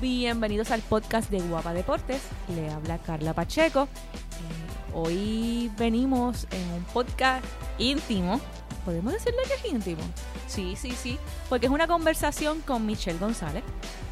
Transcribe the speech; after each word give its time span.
Bienvenidos 0.00 0.70
al 0.70 0.80
podcast 0.82 1.28
de 1.28 1.40
Guapa 1.40 1.74
Deportes. 1.74 2.22
Le 2.54 2.70
habla 2.70 2.98
Carla 2.98 3.34
Pacheco. 3.34 3.82
Eh, 3.82 4.94
hoy 4.94 5.72
venimos 5.76 6.46
en 6.52 6.72
un 6.72 6.84
podcast 6.84 7.44
íntimo. 7.78 8.40
¿Podemos 8.84 9.12
decirle 9.12 9.40
que 9.48 9.54
es 9.54 9.74
íntimo? 9.74 10.02
Sí, 10.46 10.76
sí, 10.76 10.92
sí. 10.92 11.18
Porque 11.48 11.66
es 11.66 11.72
una 11.72 11.88
conversación 11.88 12.60
con 12.60 12.86
Michelle 12.86 13.18
González. 13.18 13.64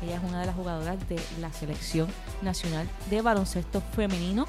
Ella 0.03 0.17
es 0.17 0.25
una 0.25 0.41
de 0.41 0.47
las 0.47 0.57
jugadoras 0.57 1.09
de 1.09 1.21
la 1.41 1.53
selección 1.53 2.09
nacional 2.43 2.89
de 3.09 3.23
baloncesto 3.23 3.81
femenino 3.81 4.47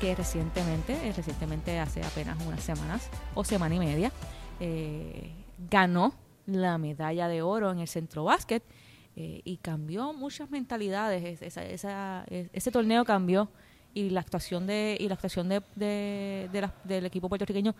que 0.00 0.14
recientemente, 0.14 0.92
eh, 1.02 1.12
recientemente 1.12 1.80
hace 1.80 2.04
apenas 2.04 2.38
unas 2.46 2.62
semanas 2.62 3.08
o 3.34 3.42
semana 3.42 3.74
y 3.74 3.80
media, 3.80 4.12
eh, 4.60 5.32
ganó 5.68 6.14
la 6.46 6.78
medalla 6.78 7.26
de 7.26 7.42
oro 7.42 7.72
en 7.72 7.80
el 7.80 7.88
centro 7.88 8.22
básquet 8.22 8.62
eh, 9.16 9.40
y 9.44 9.56
cambió 9.56 10.12
muchas 10.12 10.50
mentalidades. 10.50 11.40
Ese 11.42 12.70
torneo 12.70 13.04
cambió 13.04 13.48
y 13.94 14.10
la 14.10 14.20
actuación 14.20 14.66
de 14.66 14.96
y 15.00 15.08
la 15.08 15.14
actuación 15.14 15.48
de, 15.48 15.62
del 16.84 17.06
equipo 17.06 17.28
puertorriqueño 17.28 17.74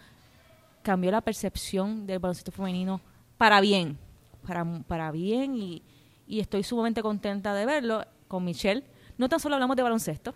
cambió 0.82 1.10
la 1.10 1.20
percepción 1.20 2.06
del 2.06 2.20
baloncesto 2.20 2.52
femenino 2.52 3.02
para 3.36 3.60
bien, 3.60 3.98
para, 4.46 4.64
para 4.88 5.10
bien 5.10 5.56
y, 5.56 5.82
y 6.27 6.41
estoy 6.41 6.62
sumamente 6.62 7.02
contenta 7.02 7.55
de 7.55 7.66
verlo 7.66 8.05
con 8.28 8.44
Michelle. 8.44 8.82
No 9.18 9.28
tan 9.28 9.38
solo 9.38 9.56
hablamos 9.56 9.77
de 9.77 9.82
baloncesto, 9.82 10.34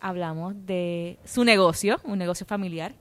hablamos 0.00 0.54
de 0.64 1.18
su 1.24 1.44
negocio, 1.44 2.00
un 2.04 2.18
negocio 2.18 2.46
familiar 2.46 2.94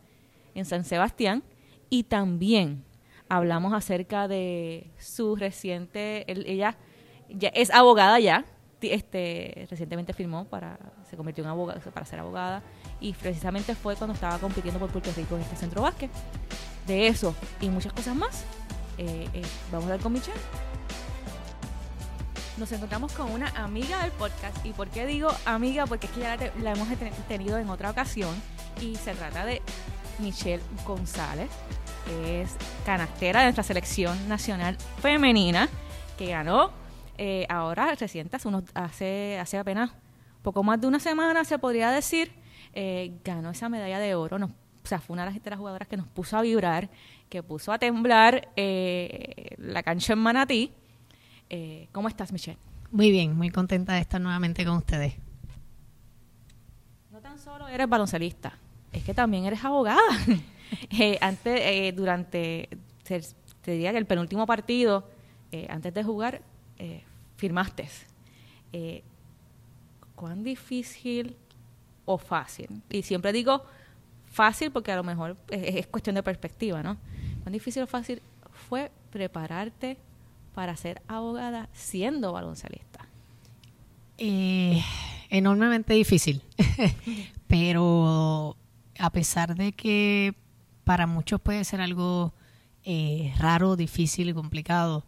en 0.53 0.65
San 0.65 0.83
Sebastián, 0.83 1.43
y 1.89 2.03
también 2.03 2.83
hablamos 3.29 3.73
acerca 3.73 4.27
de 4.27 4.91
su 4.97 5.37
reciente, 5.37 6.25
ella 6.27 6.77
ya 7.37 7.49
es 7.49 7.69
abogada 7.71 8.19
ya, 8.19 8.45
este 8.81 9.67
recientemente 9.69 10.13
firmó 10.13 10.45
para 10.45 10.79
se 11.09 11.15
convirtió 11.15 11.43
en 11.43 11.49
abogada 11.49 11.79
para 11.91 12.05
ser 12.05 12.19
abogada 12.19 12.63
y 12.99 13.13
precisamente 13.13 13.75
fue 13.75 13.95
cuando 13.95 14.13
estaba 14.13 14.39
compitiendo 14.39 14.79
por 14.79 14.89
Puerto 14.89 15.11
Rico 15.15 15.35
en 15.35 15.41
este 15.41 15.55
centro 15.55 15.81
básquet. 15.81 16.09
De 16.87 17.07
eso 17.07 17.35
y 17.59 17.69
muchas 17.69 17.93
cosas 17.93 18.15
más 18.15 18.43
eh, 18.97 19.27
eh, 19.33 19.41
vamos 19.71 19.87
a 19.87 19.91
ver 19.91 20.01
con 20.01 20.13
Michelle. 20.13 20.39
Nos 22.57 22.71
encontramos 22.71 23.13
con 23.13 23.31
una 23.31 23.47
amiga 23.49 24.01
del 24.01 24.11
podcast 24.11 24.65
y 24.65 24.73
por 24.73 24.89
qué 24.89 25.05
digo 25.05 25.29
amiga 25.45 25.85
porque 25.85 26.07
es 26.07 26.13
que 26.13 26.21
ya 26.21 26.35
la, 26.35 26.51
la 26.61 26.71
hemos 26.73 26.87
tenido 27.27 27.57
en 27.57 27.69
otra 27.69 27.91
ocasión 27.91 28.35
y 28.81 28.95
se 28.95 29.13
trata 29.13 29.45
de 29.45 29.61
Michelle 30.19 30.61
González 30.85 31.49
es 32.19 32.51
canastera 32.85 33.39
de 33.39 33.45
nuestra 33.45 33.63
selección 33.63 34.27
nacional 34.27 34.77
femenina 35.01 35.69
que 36.17 36.27
ganó 36.27 36.80
eh, 37.23 37.45
ahora 37.49 37.93
reciente, 37.93 38.35
hace, 38.35 38.47
unos, 38.47 38.63
hace, 38.73 39.37
hace 39.39 39.59
apenas 39.59 39.91
poco 40.41 40.63
más 40.63 40.81
de 40.81 40.87
una 40.87 40.99
semana, 40.99 41.45
se 41.45 41.59
podría 41.59 41.91
decir, 41.91 42.31
eh, 42.73 43.13
ganó 43.23 43.51
esa 43.51 43.69
medalla 43.69 43.99
de 43.99 44.15
oro. 44.15 44.39
Nos, 44.39 44.49
o 44.49 44.87
sea, 44.87 44.99
fue 44.99 45.13
una 45.13 45.29
de 45.29 45.39
las, 45.39 45.59
jugadoras 45.59 45.87
que 45.87 45.97
nos 45.97 46.07
puso 46.07 46.35
a 46.35 46.41
vibrar, 46.41 46.89
que 47.29 47.43
puso 47.43 47.71
a 47.71 47.77
temblar 47.77 48.49
eh, 48.55 49.53
la 49.59 49.83
cancha 49.83 50.13
en 50.13 50.19
Manatí. 50.19 50.73
¿Cómo 51.91 52.07
estás, 52.07 52.31
Michelle? 52.31 52.57
Muy 52.89 53.11
bien, 53.11 53.37
muy 53.37 53.51
contenta 53.51 53.93
de 53.93 53.99
estar 53.99 54.19
nuevamente 54.19 54.65
con 54.65 54.77
ustedes. 54.77 55.13
No 57.11 57.21
tan 57.21 57.37
solo 57.37 57.67
eres 57.67 57.87
baloncelista, 57.87 58.57
es 58.91 59.03
que 59.03 59.13
también 59.13 59.45
eres 59.45 59.63
abogada. 59.63 60.01
antes, 61.21 61.95
durante, 61.95 62.67
te, 63.03 63.71
diría 63.73 63.91
que 63.91 63.99
el 63.99 64.07
penúltimo 64.07 64.47
partido, 64.47 65.07
antes 65.69 65.93
de 65.93 66.03
jugar, 66.03 66.41
firmaste. 67.41 67.89
Eh, 68.71 69.03
¿Cuán 70.15 70.43
difícil 70.43 71.35
o 72.05 72.19
fácil? 72.19 72.69
Y 72.91 73.01
siempre 73.01 73.33
digo 73.33 73.63
fácil 74.25 74.71
porque 74.71 74.91
a 74.91 74.95
lo 74.95 75.03
mejor 75.03 75.35
es, 75.49 75.87
cuestión 75.87 76.13
de 76.15 76.21
perspectiva, 76.21 76.83
¿no? 76.83 76.97
¿Cuán 77.41 77.53
difícil 77.53 77.81
o 77.81 77.87
fácil 77.87 78.21
fue 78.69 78.91
prepararte 79.09 79.97
para 80.53 80.75
ser 80.75 81.01
abogada 81.07 81.67
siendo 81.73 82.31
baloncelista? 82.31 83.07
Eh, 84.19 84.79
enormemente 85.31 85.95
difícil, 85.95 86.43
pero 87.47 88.55
a 88.99 89.09
pesar 89.09 89.55
de 89.55 89.71
que 89.71 90.35
para 90.83 91.07
muchos 91.07 91.41
puede 91.41 91.63
ser 91.63 91.81
algo 91.81 92.35
eh, 92.83 93.33
raro, 93.39 93.75
difícil 93.75 94.29
y 94.29 94.33
complicado, 94.35 95.03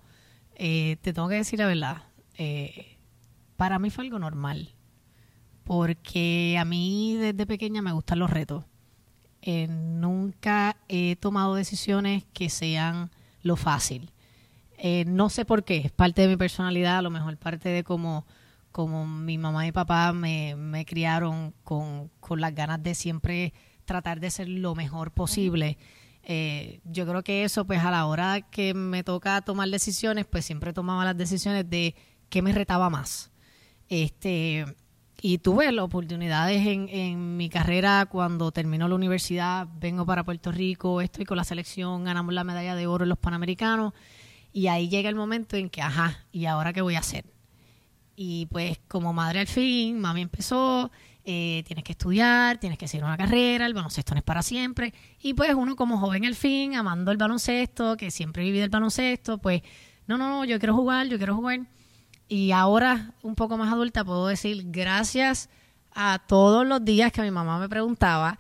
te 0.56 0.98
tengo 1.14 1.28
que 1.30 1.36
decir 1.36 1.60
la 1.60 1.68
verdad, 1.68 2.04
eh, 2.36 2.98
para 3.58 3.80
mí 3.80 3.90
fue 3.90 4.06
algo 4.06 4.20
normal, 4.20 4.74
porque 5.64 6.58
a 6.60 6.66
mí 6.66 7.16
desde 7.18 7.46
pequeña 7.46 7.82
me 7.82 7.92
gustan 7.92 8.20
los 8.20 8.30
retos. 8.30 8.66
Eh, 9.42 9.68
nunca 9.68 10.78
he 10.88 11.16
tomado 11.18 11.56
decisiones 11.56 12.24
que 12.34 12.50
sean 12.50 13.12
lo 13.42 13.56
fácil. 13.56 14.12
Eh, 14.78 15.06
no 15.08 15.30
sé 15.30 15.46
por 15.46 15.64
qué, 15.64 15.78
es 15.78 15.92
parte 15.92 16.24
de 16.24 16.28
mi 16.30 16.38
personalidad, 16.38 16.98
a 16.98 17.02
lo 17.02 17.10
mejor 17.10 17.38
parte 17.38 17.70
de 17.70 17.84
cómo, 17.84 18.26
como 18.72 19.06
mi 19.06 19.38
mamá 19.38 19.68
y 19.68 19.72
papá 19.72 20.12
me, 20.14 20.56
me 20.56 20.86
criaron 20.86 21.54
con, 21.64 22.10
con, 22.20 22.42
las 22.42 22.56
ganas 22.56 22.82
de 22.84 22.96
siempre 22.96 23.54
tratar 23.86 24.20
de 24.20 24.32
ser 24.32 24.50
lo 24.50 24.76
mejor 24.76 25.12
posible. 25.12 25.78
yo 26.86 27.06
creo 27.06 27.24
que 27.24 27.44
eso, 27.44 27.66
pues 27.66 27.80
a 27.84 27.92
la 27.92 28.06
hora 28.06 28.42
que 28.42 28.74
me 28.74 29.04
toca 29.04 29.42
tomar 29.42 29.70
decisiones, 29.70 30.26
pues 30.26 30.46
siempre 30.46 30.74
tomaba 30.74 31.06
las 31.06 31.18
decisiones 31.18 31.70
de 31.70 31.96
qué 32.34 32.42
me 32.42 32.52
retaba 32.52 32.90
más. 32.90 33.30
Este, 33.90 34.66
y 35.22 35.38
tuve 35.38 35.72
las 35.72 35.86
oportunidades 35.86 36.66
en, 36.66 36.90
en, 36.90 37.38
mi 37.38 37.48
carrera 37.48 38.08
cuando 38.10 38.52
terminó 38.52 38.88
la 38.88 38.96
universidad, 38.96 39.68
vengo 39.80 40.04
para 40.04 40.24
Puerto 40.24 40.52
Rico, 40.52 41.00
estoy 41.02 41.26
con 41.26 41.38
la 41.38 41.44
selección, 41.44 42.04
ganamos 42.04 42.34
la 42.34 42.44
medalla 42.44 42.74
de 42.74 42.88
oro 42.88 43.04
en 43.04 43.10
los 43.10 43.20
Panamericanos 43.20 43.94
y 44.52 44.66
ahí 44.66 44.90
llega 44.90 45.10
el 45.10 45.16
momento 45.16 45.58
en 45.58 45.70
que, 45.70 45.84
ajá, 45.84 46.26
¿y 46.32 46.48
ahora 46.48 46.74
qué 46.74 46.82
voy 46.82 46.96
a 46.96 47.02
hacer? 47.02 47.26
Y 48.16 48.48
pues 48.48 48.80
como 48.88 49.14
madre 49.14 49.42
al 49.42 49.48
fin, 49.48 50.00
mami 50.00 50.22
empezó, 50.22 50.90
eh, 51.26 51.62
tienes 51.68 51.84
que 51.84 51.92
estudiar, 51.92 52.58
tienes 52.58 52.80
que 52.80 52.88
seguir 52.88 53.04
una 53.04 53.16
carrera, 53.16 53.68
el 53.68 53.76
baloncesto 53.76 54.16
no 54.16 54.18
es 54.18 54.24
para 54.24 54.42
siempre. 54.42 54.92
Y 55.22 55.36
pues 55.36 55.54
uno 55.54 55.76
como 55.76 56.00
joven 56.00 56.26
al 56.26 56.36
fin, 56.36 56.74
amando 56.74 57.12
el 57.12 57.18
baloncesto, 57.18 57.96
que 57.96 58.10
siempre 58.10 58.42
viví 58.42 58.58
del 58.58 58.72
baloncesto, 58.72 59.38
pues 59.38 59.62
no, 60.08 60.18
no, 60.18 60.30
no, 60.30 60.46
yo 60.46 60.58
quiero 60.58 60.74
jugar, 60.74 61.08
yo 61.08 61.18
quiero 61.18 61.36
jugar. 61.36 61.60
Y 62.34 62.52
ahora, 62.52 63.14
un 63.22 63.36
poco 63.36 63.60
más 63.60 63.72
adulta, 63.72 64.04
puedo 64.04 64.26
decir 64.26 64.64
gracias 64.72 65.52
a 65.94 66.20
todos 66.28 66.66
los 66.66 66.84
días 66.84 67.12
que 67.12 67.22
mi 67.22 67.30
mamá 67.30 67.60
me 67.60 67.70
preguntaba 67.70 68.40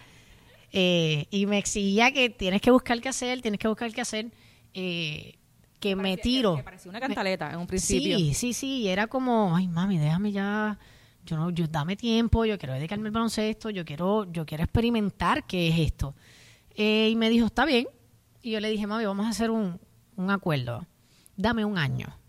eh, 0.71 1.27
y 1.29 1.45
me 1.45 1.59
exigía 1.59 2.11
que 2.11 2.31
tienes 2.31 2.59
que 2.59 2.71
buscar 2.71 2.99
qué 3.01 3.09
hacer, 3.09 3.43
tienes 3.43 3.59
que 3.59 3.67
buscar 3.67 3.93
qué 3.93 4.01
hacer, 4.01 4.31
eh, 4.73 5.35
que 5.79 5.95
me 5.95 6.17
tiro. 6.17 6.55
Que 6.55 6.63
parecía 6.63 6.89
una 6.89 6.99
cantaleta 6.99 7.51
en 7.51 7.59
un 7.59 7.67
principio. 7.67 8.17
Sí, 8.17 8.33
sí, 8.33 8.53
sí, 8.53 8.87
era 8.87 9.05
como, 9.05 9.55
ay 9.55 9.67
mami, 9.67 9.99
déjame 9.99 10.31
ya, 10.31 10.79
yo 11.23 11.37
no, 11.37 11.51
yo 11.51 11.67
dame 11.67 11.95
tiempo, 11.95 12.45
yo 12.45 12.57
quiero 12.57 12.73
dedicarme 12.73 13.09
al 13.09 13.13
baloncesto, 13.13 13.69
yo 13.69 13.85
quiero, 13.85 14.25
yo 14.31 14.43
quiero 14.43 14.63
experimentar 14.63 15.45
qué 15.45 15.67
es 15.67 15.77
esto. 15.77 16.15
Eh, 16.73 17.09
y 17.11 17.15
me 17.15 17.29
dijo, 17.29 17.45
está 17.45 17.63
bien. 17.63 17.85
Y 18.41 18.49
yo 18.49 18.59
le 18.59 18.71
dije, 18.71 18.87
mami, 18.87 19.05
vamos 19.05 19.27
a 19.27 19.29
hacer 19.29 19.51
un, 19.51 19.79
un 20.15 20.31
acuerdo. 20.31 20.83
Dame 21.37 21.63
un 21.63 21.77
año 21.77 22.22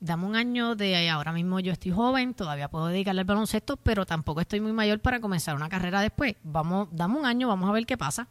dame 0.00 0.26
un 0.26 0.36
año 0.36 0.74
de 0.74 1.08
ahora 1.08 1.32
mismo 1.32 1.60
yo 1.60 1.72
estoy 1.72 1.92
joven, 1.92 2.34
todavía 2.34 2.68
puedo 2.68 2.88
dedicarle 2.88 3.20
al 3.20 3.26
baloncesto, 3.26 3.76
pero 3.76 4.06
tampoco 4.06 4.40
estoy 4.40 4.60
muy 4.60 4.72
mayor 4.72 5.00
para 5.00 5.20
comenzar 5.20 5.56
una 5.56 5.68
carrera 5.68 6.00
después. 6.00 6.34
Vamos, 6.42 6.88
dame 6.92 7.18
un 7.18 7.26
año, 7.26 7.48
vamos 7.48 7.68
a 7.68 7.72
ver 7.72 7.86
qué 7.86 7.96
pasa. 7.96 8.28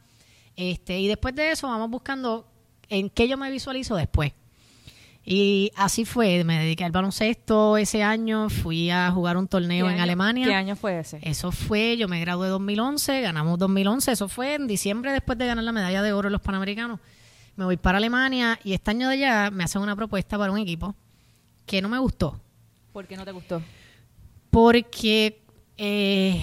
Este, 0.54 0.98
y 0.98 1.08
después 1.08 1.34
de 1.34 1.50
eso 1.50 1.68
vamos 1.68 1.90
buscando 1.90 2.46
en 2.88 3.10
qué 3.10 3.28
yo 3.28 3.36
me 3.36 3.50
visualizo 3.50 3.96
después. 3.96 4.32
Y 5.28 5.72
así 5.74 6.04
fue, 6.04 6.44
me 6.44 6.60
dediqué 6.60 6.84
al 6.84 6.92
baloncesto 6.92 7.76
ese 7.76 8.04
año, 8.04 8.48
fui 8.48 8.90
a 8.90 9.10
jugar 9.10 9.36
un 9.36 9.48
torneo 9.48 9.90
en 9.90 9.98
Alemania. 9.98 10.46
¿Qué 10.46 10.54
año 10.54 10.76
fue 10.76 11.00
ese? 11.00 11.18
Eso 11.20 11.50
fue, 11.50 11.96
yo 11.96 12.06
me 12.06 12.20
gradué 12.20 12.46
en 12.46 12.52
2011, 12.52 13.22
ganamos 13.22 13.58
2011, 13.58 14.12
eso 14.12 14.28
fue 14.28 14.54
en 14.54 14.68
diciembre 14.68 15.10
después 15.10 15.36
de 15.36 15.46
ganar 15.48 15.64
la 15.64 15.72
medalla 15.72 16.00
de 16.00 16.12
oro 16.12 16.28
en 16.28 16.32
los 16.32 16.42
Panamericanos. 16.42 17.00
Me 17.56 17.64
voy 17.64 17.76
para 17.76 17.98
Alemania 17.98 18.60
y 18.62 18.74
este 18.74 18.92
año 18.92 19.08
de 19.08 19.14
allá 19.14 19.50
me 19.50 19.64
hacen 19.64 19.82
una 19.82 19.96
propuesta 19.96 20.38
para 20.38 20.52
un 20.52 20.58
equipo 20.58 20.94
que 21.66 21.82
no 21.82 21.88
me 21.88 21.98
gustó. 21.98 22.40
¿Por 22.92 23.06
qué 23.06 23.16
no 23.16 23.24
te 23.24 23.32
gustó? 23.32 23.62
Porque 24.50 25.44
eh, 25.76 26.42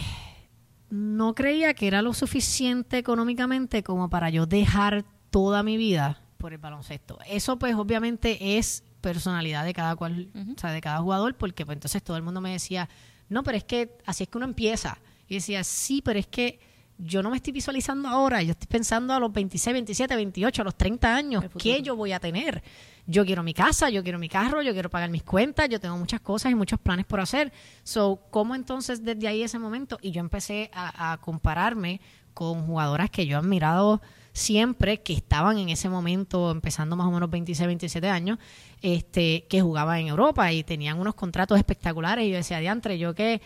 no 0.89 1.33
creía 1.33 1.73
que 1.73 1.87
era 1.87 2.01
lo 2.01 2.13
suficiente 2.13 2.97
económicamente 2.97 3.81
como 3.81 4.09
para 4.09 4.29
yo 4.29 4.45
dejar 4.45 5.05
toda 5.31 5.63
mi 5.63 5.77
vida 5.77 6.21
por 6.37 6.53
el 6.53 6.59
baloncesto. 6.59 7.17
Eso 7.27 7.57
pues 7.57 7.73
obviamente 7.75 8.57
es 8.57 8.83
personalidad 9.01 9.65
de 9.65 9.73
cada 9.73 9.95
cual, 9.95 10.29
o 10.35 10.59
sea, 10.59 10.71
de 10.71 10.81
cada 10.81 10.99
jugador, 10.99 11.35
porque 11.35 11.65
pues 11.65 11.75
entonces 11.75 12.03
todo 12.03 12.17
el 12.17 12.23
mundo 12.23 12.41
me 12.41 12.51
decía, 12.51 12.87
no, 13.29 13.43
pero 13.43 13.57
es 13.57 13.63
que 13.63 13.97
así 14.05 14.23
es 14.23 14.29
que 14.29 14.37
uno 14.37 14.45
empieza. 14.45 14.99
Y 15.27 15.35
decía, 15.35 15.63
sí, 15.63 16.01
pero 16.03 16.19
es 16.19 16.27
que 16.27 16.59
yo 16.97 17.23
no 17.23 17.29
me 17.29 17.37
estoy 17.37 17.53
visualizando 17.53 18.07
ahora, 18.07 18.41
yo 18.43 18.51
estoy 18.51 18.67
pensando 18.67 19.13
a 19.13 19.19
los 19.19 19.31
26, 19.33 19.73
27, 19.73 20.15
28, 20.15 20.61
a 20.61 20.65
los 20.65 20.75
30 20.75 21.15
años. 21.15 21.43
¿qué 21.57 21.81
yo 21.81 21.95
voy 21.95 22.11
a 22.11 22.19
tener? 22.19 22.63
Yo 23.05 23.25
quiero 23.25 23.43
mi 23.43 23.53
casa, 23.53 23.89
yo 23.89 24.03
quiero 24.03 24.19
mi 24.19 24.29
carro, 24.29 24.61
yo 24.61 24.73
quiero 24.73 24.89
pagar 24.89 25.09
mis 25.09 25.23
cuentas, 25.23 25.67
yo 25.69 25.79
tengo 25.79 25.97
muchas 25.97 26.21
cosas 26.21 26.51
y 26.51 26.55
muchos 26.55 26.79
planes 26.79 27.05
por 27.05 27.19
hacer. 27.19 27.51
So, 27.83 28.21
¿cómo 28.29 28.55
entonces 28.55 29.03
desde 29.03 29.27
ahí 29.27 29.43
ese 29.43 29.59
momento? 29.59 29.97
Y 30.01 30.11
yo 30.11 30.21
empecé 30.21 30.69
a, 30.73 31.11
a 31.11 31.17
compararme 31.17 31.99
con 32.33 32.65
jugadoras 32.65 33.09
que 33.09 33.25
yo 33.25 33.37
he 33.37 33.39
admirado 33.39 34.01
siempre, 34.33 35.01
que 35.01 35.13
estaban 35.13 35.59
en 35.59 35.69
ese 35.69 35.89
momento, 35.89 36.51
empezando 36.51 36.95
más 36.95 37.07
o 37.07 37.11
menos 37.11 37.29
26, 37.29 37.67
27 37.67 38.09
años, 38.09 38.39
este, 38.81 39.45
que 39.47 39.61
jugaban 39.61 39.99
en 39.99 40.07
Europa 40.07 40.51
y 40.51 40.63
tenían 40.63 40.99
unos 40.99 41.13
contratos 41.13 41.57
espectaculares. 41.57 42.25
Y 42.25 42.31
yo 42.31 42.37
decía, 42.37 42.59
diantre, 42.59 42.97
yo 42.97 43.13
que 43.13 43.41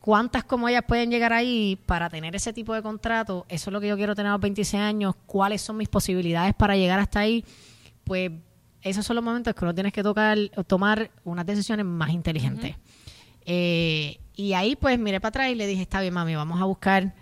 cuántas 0.00 0.44
como 0.44 0.68
ellas 0.68 0.84
pueden 0.86 1.10
llegar 1.10 1.32
ahí 1.32 1.78
para 1.86 2.08
tener 2.08 2.34
ese 2.36 2.52
tipo 2.52 2.74
de 2.74 2.82
contrato, 2.82 3.46
eso 3.48 3.70
es 3.70 3.72
lo 3.72 3.80
que 3.80 3.88
yo 3.88 3.96
quiero 3.96 4.14
tener 4.14 4.30
a 4.30 4.32
los 4.32 4.40
26 4.40 4.82
años, 4.82 5.14
cuáles 5.26 5.62
son 5.62 5.76
mis 5.76 5.88
posibilidades 5.88 6.54
para 6.54 6.76
llegar 6.76 7.00
hasta 7.00 7.20
ahí, 7.20 7.44
pues 8.04 8.30
esos 8.82 9.04
son 9.06 9.16
los 9.16 9.24
momentos 9.24 9.54
que 9.54 9.64
uno 9.64 9.74
tienes 9.74 9.92
que 9.92 10.02
tocar, 10.02 10.38
tomar 10.66 11.10
unas 11.24 11.46
decisiones 11.46 11.86
más 11.86 12.10
inteligentes. 12.10 12.76
Eh, 13.46 14.18
y 14.34 14.52
ahí 14.52 14.76
pues 14.76 14.98
miré 14.98 15.20
para 15.20 15.30
atrás 15.30 15.50
y 15.50 15.54
le 15.54 15.66
dije, 15.66 15.82
está 15.82 16.00
bien 16.00 16.14
mami, 16.14 16.34
vamos 16.34 16.60
a 16.60 16.64
buscar 16.64 17.14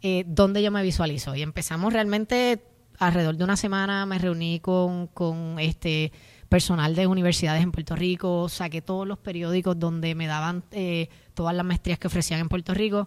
eh, 0.00 0.24
dónde 0.26 0.62
yo 0.62 0.70
me 0.70 0.82
visualizo. 0.82 1.34
Y 1.34 1.42
empezamos 1.42 1.92
realmente 1.92 2.62
alrededor 2.98 3.36
de 3.36 3.44
una 3.44 3.56
semana, 3.56 4.06
me 4.06 4.18
reuní 4.18 4.60
con, 4.60 5.08
con 5.08 5.58
este 5.58 6.12
personal 6.48 6.94
de 6.94 7.06
universidades 7.06 7.62
en 7.62 7.72
Puerto 7.72 7.96
Rico, 7.96 8.48
saqué 8.48 8.80
todos 8.80 9.06
los 9.06 9.18
periódicos 9.18 9.78
donde 9.78 10.14
me 10.14 10.26
daban 10.26 10.62
eh, 10.70 11.08
todas 11.36 11.54
las 11.54 11.64
maestrías 11.64 12.00
que 12.00 12.08
ofrecían 12.08 12.40
en 12.40 12.48
Puerto 12.48 12.74
Rico. 12.74 13.06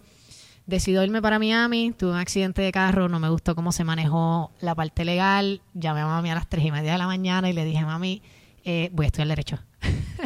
Decido 0.66 1.04
irme 1.04 1.22
para 1.22 1.40
Miami, 1.40 1.92
tuve 1.98 2.12
un 2.12 2.18
accidente 2.18 2.62
de 2.62 2.72
carro, 2.72 3.10
no 3.10 3.20
me 3.20 3.28
gustó 3.30 3.56
cómo 3.56 3.72
se 3.74 3.84
manejó 3.84 4.52
la 4.62 4.76
parte 4.76 5.04
legal, 5.04 5.62
llamé 5.74 6.02
a 6.02 6.06
mami 6.06 6.30
a 6.30 6.36
las 6.36 6.48
tres 6.48 6.64
y 6.64 6.72
media 6.72 6.92
de 6.94 6.98
la 7.00 7.08
mañana 7.08 7.50
y 7.50 7.54
le 7.54 7.66
dije, 7.66 7.84
mami, 7.84 8.22
eh, 8.64 8.90
voy 8.94 9.06
a 9.06 9.08
estudiar 9.08 9.28
Derecho. 9.30 9.58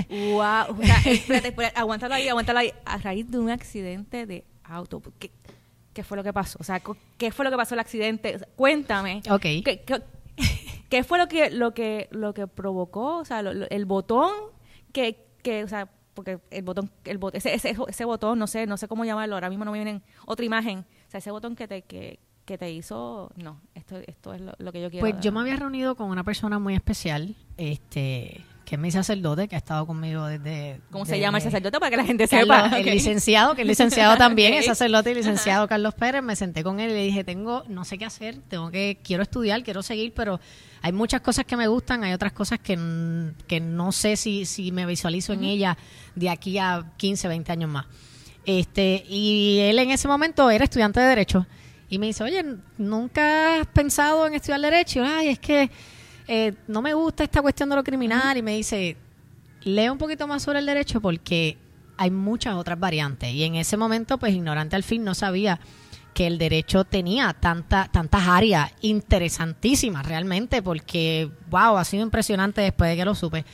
Wow. 0.10 0.78
O 0.78 0.84
sea, 0.84 0.98
espérate, 1.06 1.48
espérate, 1.50 1.80
aguántalo 1.80 2.14
ahí, 2.16 2.28
aguántalo 2.28 2.60
ahí. 2.60 2.72
A 2.86 2.98
raíz 2.98 3.30
de 3.32 3.40
un 3.40 3.50
accidente 3.50 4.26
de 4.26 4.44
auto, 4.66 5.02
¿qué, 5.18 5.32
qué 5.94 6.04
fue 6.04 6.18
lo 6.18 6.24
que 6.24 6.34
pasó? 6.34 6.58
O 6.60 6.64
sea, 6.64 6.82
¿qué 7.18 7.32
fue 7.32 7.46
lo 7.46 7.52
que 7.52 7.58
pasó 7.58 7.76
el 7.76 7.80
accidente? 7.80 8.36
O 8.36 8.40
sea, 8.40 8.48
cuéntame. 8.56 9.22
Ok. 9.30 9.42
¿Qué, 9.42 9.84
qué, 9.86 10.02
qué 10.90 11.04
fue 11.06 11.20
lo 11.20 11.28
que 11.28 11.52
lo 11.52 11.74
que 11.74 12.10
lo 12.12 12.34
que 12.34 12.48
provocó? 12.48 13.18
O 13.20 13.26
sea, 13.26 13.42
lo- 13.44 13.54
lo- 13.54 13.70
el 13.70 13.86
botón 13.86 14.32
que, 14.92 15.26
que 15.42 15.64
o 15.64 15.68
sea, 15.70 15.88
porque 16.14 16.40
el 16.52 16.64
botón 16.64 16.90
el 17.06 17.20
bot- 17.20 17.36
ese, 17.36 17.54
ese, 17.54 17.76
ese 17.88 18.06
botón, 18.06 18.40
no 18.40 18.48
sé, 18.48 18.66
no 18.68 18.78
sé 18.78 18.88
cómo 18.88 19.06
llamarlo, 19.06 19.36
ahora 19.36 19.50
mismo 19.50 19.66
no 19.66 19.72
me 19.72 19.84
viene 19.84 20.02
otra 20.26 20.46
imagen. 20.46 20.80
O 21.08 21.10
sea, 21.12 21.18
ese 21.20 21.32
botón 21.32 21.56
que 21.56 21.68
te 21.68 21.82
que, 21.84 22.20
que 22.46 22.58
te 22.58 22.72
hizo, 22.72 23.32
no, 23.36 23.60
esto 23.76 23.98
esto 24.08 24.34
es 24.34 24.42
lo, 24.42 24.54
lo 24.58 24.72
que 24.72 24.82
yo 24.82 24.90
quiero. 24.90 25.08
Pues 25.08 25.20
yo 25.22 25.32
me 25.32 25.40
había 25.42 25.56
reunido 25.56 25.96
con 25.96 26.10
una 26.10 26.24
persona 26.24 26.60
muy 26.60 26.76
especial, 26.76 27.36
este, 27.58 28.44
que 28.66 28.76
es 28.76 28.82
mi 28.82 28.92
sacerdote, 28.92 29.48
que 29.48 29.56
ha 29.56 29.58
estado 29.58 29.86
conmigo 29.86 30.26
desde... 30.26 30.80
¿Cómo 30.92 31.06
se 31.06 31.20
llama 31.20 31.38
el 31.40 31.44
sacerdote 31.44 31.80
para 31.80 31.90
que 31.90 31.98
la 31.98 32.06
gente 32.06 32.28
Carlos, 32.28 32.56
sepa? 32.64 32.78
el 32.80 32.86
licenciado, 32.86 33.54
que 33.56 33.62
es 33.64 33.68
licenciado 33.68 34.18
también, 34.18 34.54
Ok. 34.54 34.60
es 34.60 34.66
sacerdote 34.66 35.12
y 35.12 35.16
licenciado 35.16 35.68
Carlos 35.68 35.94
Pérez, 35.94 36.24
me 36.24 36.36
senté 36.36 36.64
con 36.64 36.80
él 36.80 36.92
y 36.92 36.94
le 36.94 37.04
dije, 37.04 37.24
tengo, 37.24 37.64
no 37.68 37.84
sé 37.86 37.98
qué 37.98 38.06
hacer, 38.06 38.38
tengo 38.48 38.72
que, 38.72 39.00
quiero 39.04 39.24
estudiar, 39.24 39.64
quiero 39.64 39.84
seguir, 39.84 40.14
pero 40.16 40.40
hay 40.82 40.92
muchas 40.94 41.22
cosas 41.22 41.46
que 41.46 41.58
me 41.58 41.68
gustan, 41.68 42.04
hay 42.04 42.14
otras 42.14 42.32
cosas 42.32 42.60
que, 42.60 42.78
que 43.48 43.60
no 43.60 43.92
sé 43.92 44.16
si, 44.16 44.46
si 44.46 44.72
me 44.72 44.86
visualizo 44.86 45.34
en 45.34 45.44
ella 45.44 45.78
de 46.16 46.30
aquí 46.30 46.58
a 46.58 46.92
15, 46.98 47.28
20 47.28 47.52
años 47.52 47.70
más. 47.70 47.86
Este, 48.46 49.04
y 49.08 49.60
él 49.62 49.80
en 49.80 49.92
ese 49.92 50.08
momento 50.08 50.50
era 50.50 50.64
estudiante 50.66 51.00
de 51.00 51.08
Derecho. 51.08 51.46
Y 51.90 52.00
me 52.00 52.08
dice, 52.08 52.24
oye, 52.24 52.44
¿nunca 52.78 53.60
has 53.60 53.68
pensado 53.68 54.26
en 54.26 54.34
estudiar 54.34 54.62
Derecho? 54.62 55.00
Y 55.00 55.06
yo, 55.06 55.16
Ay, 55.16 55.28
es 55.30 55.40
que 55.40 55.70
eh, 56.28 56.54
no 56.68 56.82
me 56.82 56.94
gusta 56.94 57.24
esta 57.24 57.42
cuestión 57.42 57.70
de 57.70 57.76
lo 57.76 57.84
criminal. 57.84 58.38
Y 58.38 58.42
me 58.42 58.56
dice, 58.56 58.98
lee 59.64 59.90
un 59.90 59.98
poquito 59.98 60.28
más 60.28 60.44
sobre 60.44 60.60
el 60.60 60.66
derecho 60.66 61.02
porque 61.02 61.58
hay 61.98 62.12
muchas 62.12 62.56
otras 62.56 62.80
variantes. 62.80 63.34
Y 63.34 63.44
en 63.44 63.56
ese 63.56 63.78
momento, 63.78 64.18
pues 64.18 64.34
ignorante 64.34 64.76
al 64.76 64.84
fin, 64.84 65.04
no 65.04 65.16
sabía 65.16 65.60
que 66.14 66.28
el 66.28 66.38
derecho 66.38 66.84
tenía 66.84 67.34
tanta, 67.34 67.90
tantas 67.92 68.28
áreas 68.28 68.72
interesantísimas 68.82 70.06
realmente, 70.06 70.62
porque, 70.62 71.32
wow, 71.50 71.78
ha 71.78 71.84
sido 71.84 72.04
impresionante 72.04 72.62
después 72.62 72.90
de 72.92 72.98
que 72.98 73.06
lo 73.06 73.16
supe. 73.16 73.46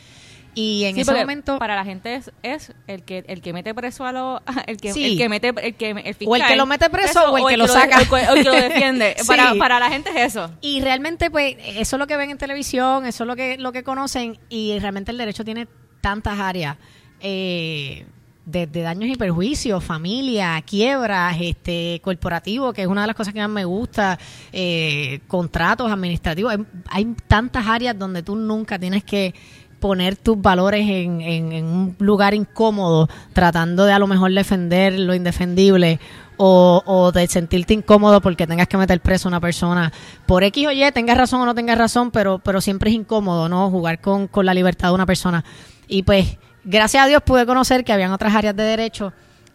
Y 0.62 0.84
en 0.86 0.96
Sí, 0.96 1.02
ese 1.02 1.14
momento... 1.14 1.58
para 1.58 1.76
la 1.76 1.86
gente 1.86 2.16
es, 2.16 2.32
es 2.44 2.74
el 2.88 3.04
que 3.04 3.24
el 3.28 3.42
que 3.42 3.54
mete 3.54 3.74
preso 3.74 4.06
a 4.06 4.12
los 4.12 4.42
el 4.68 4.78
que 4.78 4.92
Sí. 4.94 5.06
el 5.14 5.18
que 5.18 5.30
mete 5.30 5.48
el 5.62 5.76
que 5.76 5.92
el 5.92 6.16
fiscal, 6.16 6.28
O 6.28 6.36
el 6.36 6.44
que 6.46 6.56
lo 6.58 6.66
mete 6.66 6.90
preso 6.90 7.32
o 7.32 7.38
el 7.38 7.46
que 7.48 7.58
lo 7.58 7.68
saca. 7.68 7.98
o 7.98 8.02
el, 8.02 8.08
que- 8.10 8.14
o 8.30 8.34
el 8.36 8.44
que 8.44 8.50
lo 8.50 8.56
defiende 8.70 9.16
Sí. 9.18 9.26
para, 9.28 9.56
para 9.56 9.80
la 9.80 9.90
gente 9.90 10.10
es 10.10 10.36
eso 10.36 10.52
Y 10.62 10.82
realmente, 10.82 11.32
pues, 11.32 11.56
eso 11.60 11.96
es 11.96 12.00
lo 12.00 12.08
que 12.08 12.18
ven 12.18 12.30
en 12.32 12.38
televisión, 12.38 13.06
eso 13.06 13.24
es 13.24 13.28
lo 13.28 13.36
que, 13.36 13.58
lo 13.58 13.72
que 13.72 13.84
conocen, 13.84 14.38
y 14.50 14.78
realmente 14.80 15.12
el 15.12 15.18
derecho 15.18 15.46
tiene 15.46 15.68
tantas 16.02 16.38
áreas, 16.40 16.76
eh, 17.22 18.06
desde 18.46 18.82
daños 18.82 19.10
y 19.12 19.16
perjuicios, 19.16 19.84
familia, 19.84 20.60
quiebras, 20.66 21.38
este, 21.40 22.02
corporativo, 22.04 22.74
que 22.74 22.82
es 22.82 22.88
una 22.88 23.02
de 23.02 23.08
las 23.08 23.16
cosas 23.16 23.32
que 23.34 23.40
más 23.42 23.50
me 23.50 23.64
gusta, 23.66 24.18
eh, 24.52 25.20
contratos 25.28 25.92
administrativos, 25.92 26.54
hay, 26.54 26.66
hay 26.90 27.16
tantas 27.28 27.68
áreas 27.68 27.98
donde 28.00 28.24
tú 28.24 28.36
nunca 28.36 28.80
tienes 28.80 29.04
que 29.04 29.36
poner 29.80 30.16
tus 30.16 30.42
valores 30.42 30.82
en, 30.90 31.22
en- 31.22 31.66
un 31.66 31.96
lugar 32.00 32.34
incómodo, 32.34 33.08
tratando 33.34 33.86
de 33.86 33.94
a 33.94 34.00
lo 34.00 34.08
mejor 34.08 34.34
defender 34.34 35.00
lo 35.00 35.14
indefendible 35.14 36.00
o, 36.38 36.82
o 36.86 37.12
de 37.12 37.28
sentirte 37.28 37.74
incómodo 37.74 38.22
porque 38.22 38.48
tengas 38.48 38.68
que 38.68 38.78
meter 38.78 39.00
preso 39.02 39.28
a 39.28 39.32
una 39.32 39.40
persona 39.42 39.92
por 40.26 40.44
X 40.44 40.68
o 40.68 40.72
Y, 40.72 40.92
tengas 40.94 41.18
razón 41.18 41.42
o 41.42 41.46
no 41.46 41.56
tengas 41.56 41.78
razón, 41.78 42.12
pero, 42.12 42.40
pero 42.40 42.62
siempre 42.62 42.90
es 42.90 42.96
incómodo, 42.96 43.50
¿no? 43.50 43.70
Jugar 43.70 44.00
con, 44.02 44.28
con 44.28 44.46
la 44.46 44.54
libertad 44.54 44.90
de 44.90 44.94
una 44.96 45.06
persona. 45.06 45.44
Y 45.88 46.04
pues, 46.04 46.38
gracias 46.64 47.04
a 47.04 47.08
Dios 47.08 47.22
pude 47.24 47.46
conocer 47.46 47.84
que 47.84 47.92
habían 47.94 48.12
otras 48.12 48.34
áreas 48.36 48.56
de 48.56 48.64
derecho. 48.64 49.14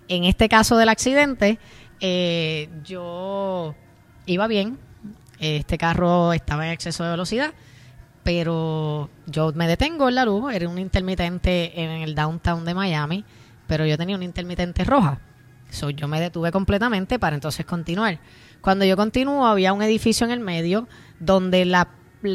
En 0.09 0.25
este 0.25 0.49
caso 0.49 0.77
del 0.77 0.91
accidente, 0.91 1.59
eh, 2.01 2.69
yo 2.85 3.75
iba 4.27 4.47
bien, 4.47 4.79
este 5.39 5.79
carro 5.79 6.33
estaba 6.35 6.67
en 6.67 6.73
exceso 6.73 7.05
de 7.05 7.11
velocidad, 7.11 7.53
pero 8.25 9.11
yo 9.27 9.53
me 9.55 9.69
detengo 9.69 10.09
en 10.09 10.17
la 10.17 10.25
luz, 10.25 10.53
era 10.53 10.69
un 10.69 10.79
intermitente 10.79 11.81
en 11.81 11.91
el 11.91 12.15
downtown 12.15 12.65
de 12.65 12.75
Miami, 12.75 13.25
pero 13.67 13.87
yo 13.87 13.97
tenía 13.97 14.17
una 14.17 14.25
intermitente 14.25 14.83
roja. 14.83 15.21
So, 15.71 15.91
yo 15.91 16.09
me 16.09 16.21
detuve 16.21 16.51
completamente 16.51 17.19
para 17.19 17.35
entonces 17.37 17.67
continuar. 17.67 18.19
Cuando 18.61 18.85
yo 18.85 18.97
continúo, 18.97 19.47
había 19.47 19.73
un 19.73 19.83
edificio 19.83 20.25
en 20.25 20.33
el 20.33 20.41
medio 20.41 20.89
donde 21.21 21.65
la 21.65 21.89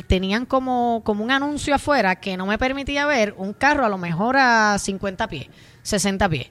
tenían 0.06 0.46
como, 0.46 1.02
como 1.04 1.24
un 1.24 1.32
anuncio 1.32 1.74
afuera 1.74 2.18
que 2.18 2.38
no 2.38 2.46
me 2.46 2.60
permitía 2.60 3.08
ver 3.08 3.34
un 3.38 3.54
carro 3.54 3.86
a 3.86 3.90
lo 3.90 3.98
mejor 3.98 4.38
a 4.38 4.78
50 4.78 5.28
pies, 5.28 5.48
60 5.82 6.30
pies, 6.30 6.50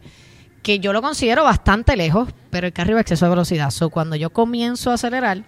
que 0.62 0.80
yo 0.80 0.92
lo 0.92 1.00
considero 1.00 1.45
bastante 1.45 1.97
lejos, 1.97 2.28
pero 2.50 2.66
el 2.66 2.73
carro 2.73 2.90
iba 2.90 2.99
a 2.99 3.02
exceso 3.02 3.26
de 3.26 3.30
velocidad. 3.30 3.71
So, 3.71 3.90
cuando 3.90 4.16
yo 4.16 4.30
comienzo 4.30 4.90
a 4.90 4.95
acelerar, 4.95 5.45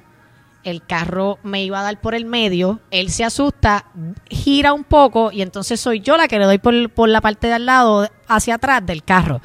el 0.64 0.85
carro 0.85 1.38
me 1.43 1.64
iba 1.64 1.81
a 1.81 1.83
dar 1.83 2.00
por 2.00 2.14
el 2.14 2.25
medio, 2.26 2.81
él 2.90 3.11
se 3.11 3.25
asusta, 3.25 3.87
gira 4.29 4.73
un 4.73 4.85
poco 4.85 5.33
y 5.33 5.43
entonces 5.43 5.81
soy 5.81 6.00
yo 6.00 6.17
la 6.17 6.29
que 6.29 6.38
le 6.38 6.45
doy 6.45 6.59
por, 6.59 6.90
por 6.90 7.09
la 7.09 7.21
parte 7.21 7.47
de 7.47 7.55
al 7.55 7.67
lado, 7.67 8.09
hacia 8.29 8.57
atrás 8.57 8.85
del 8.85 9.02
carro. 9.02 9.40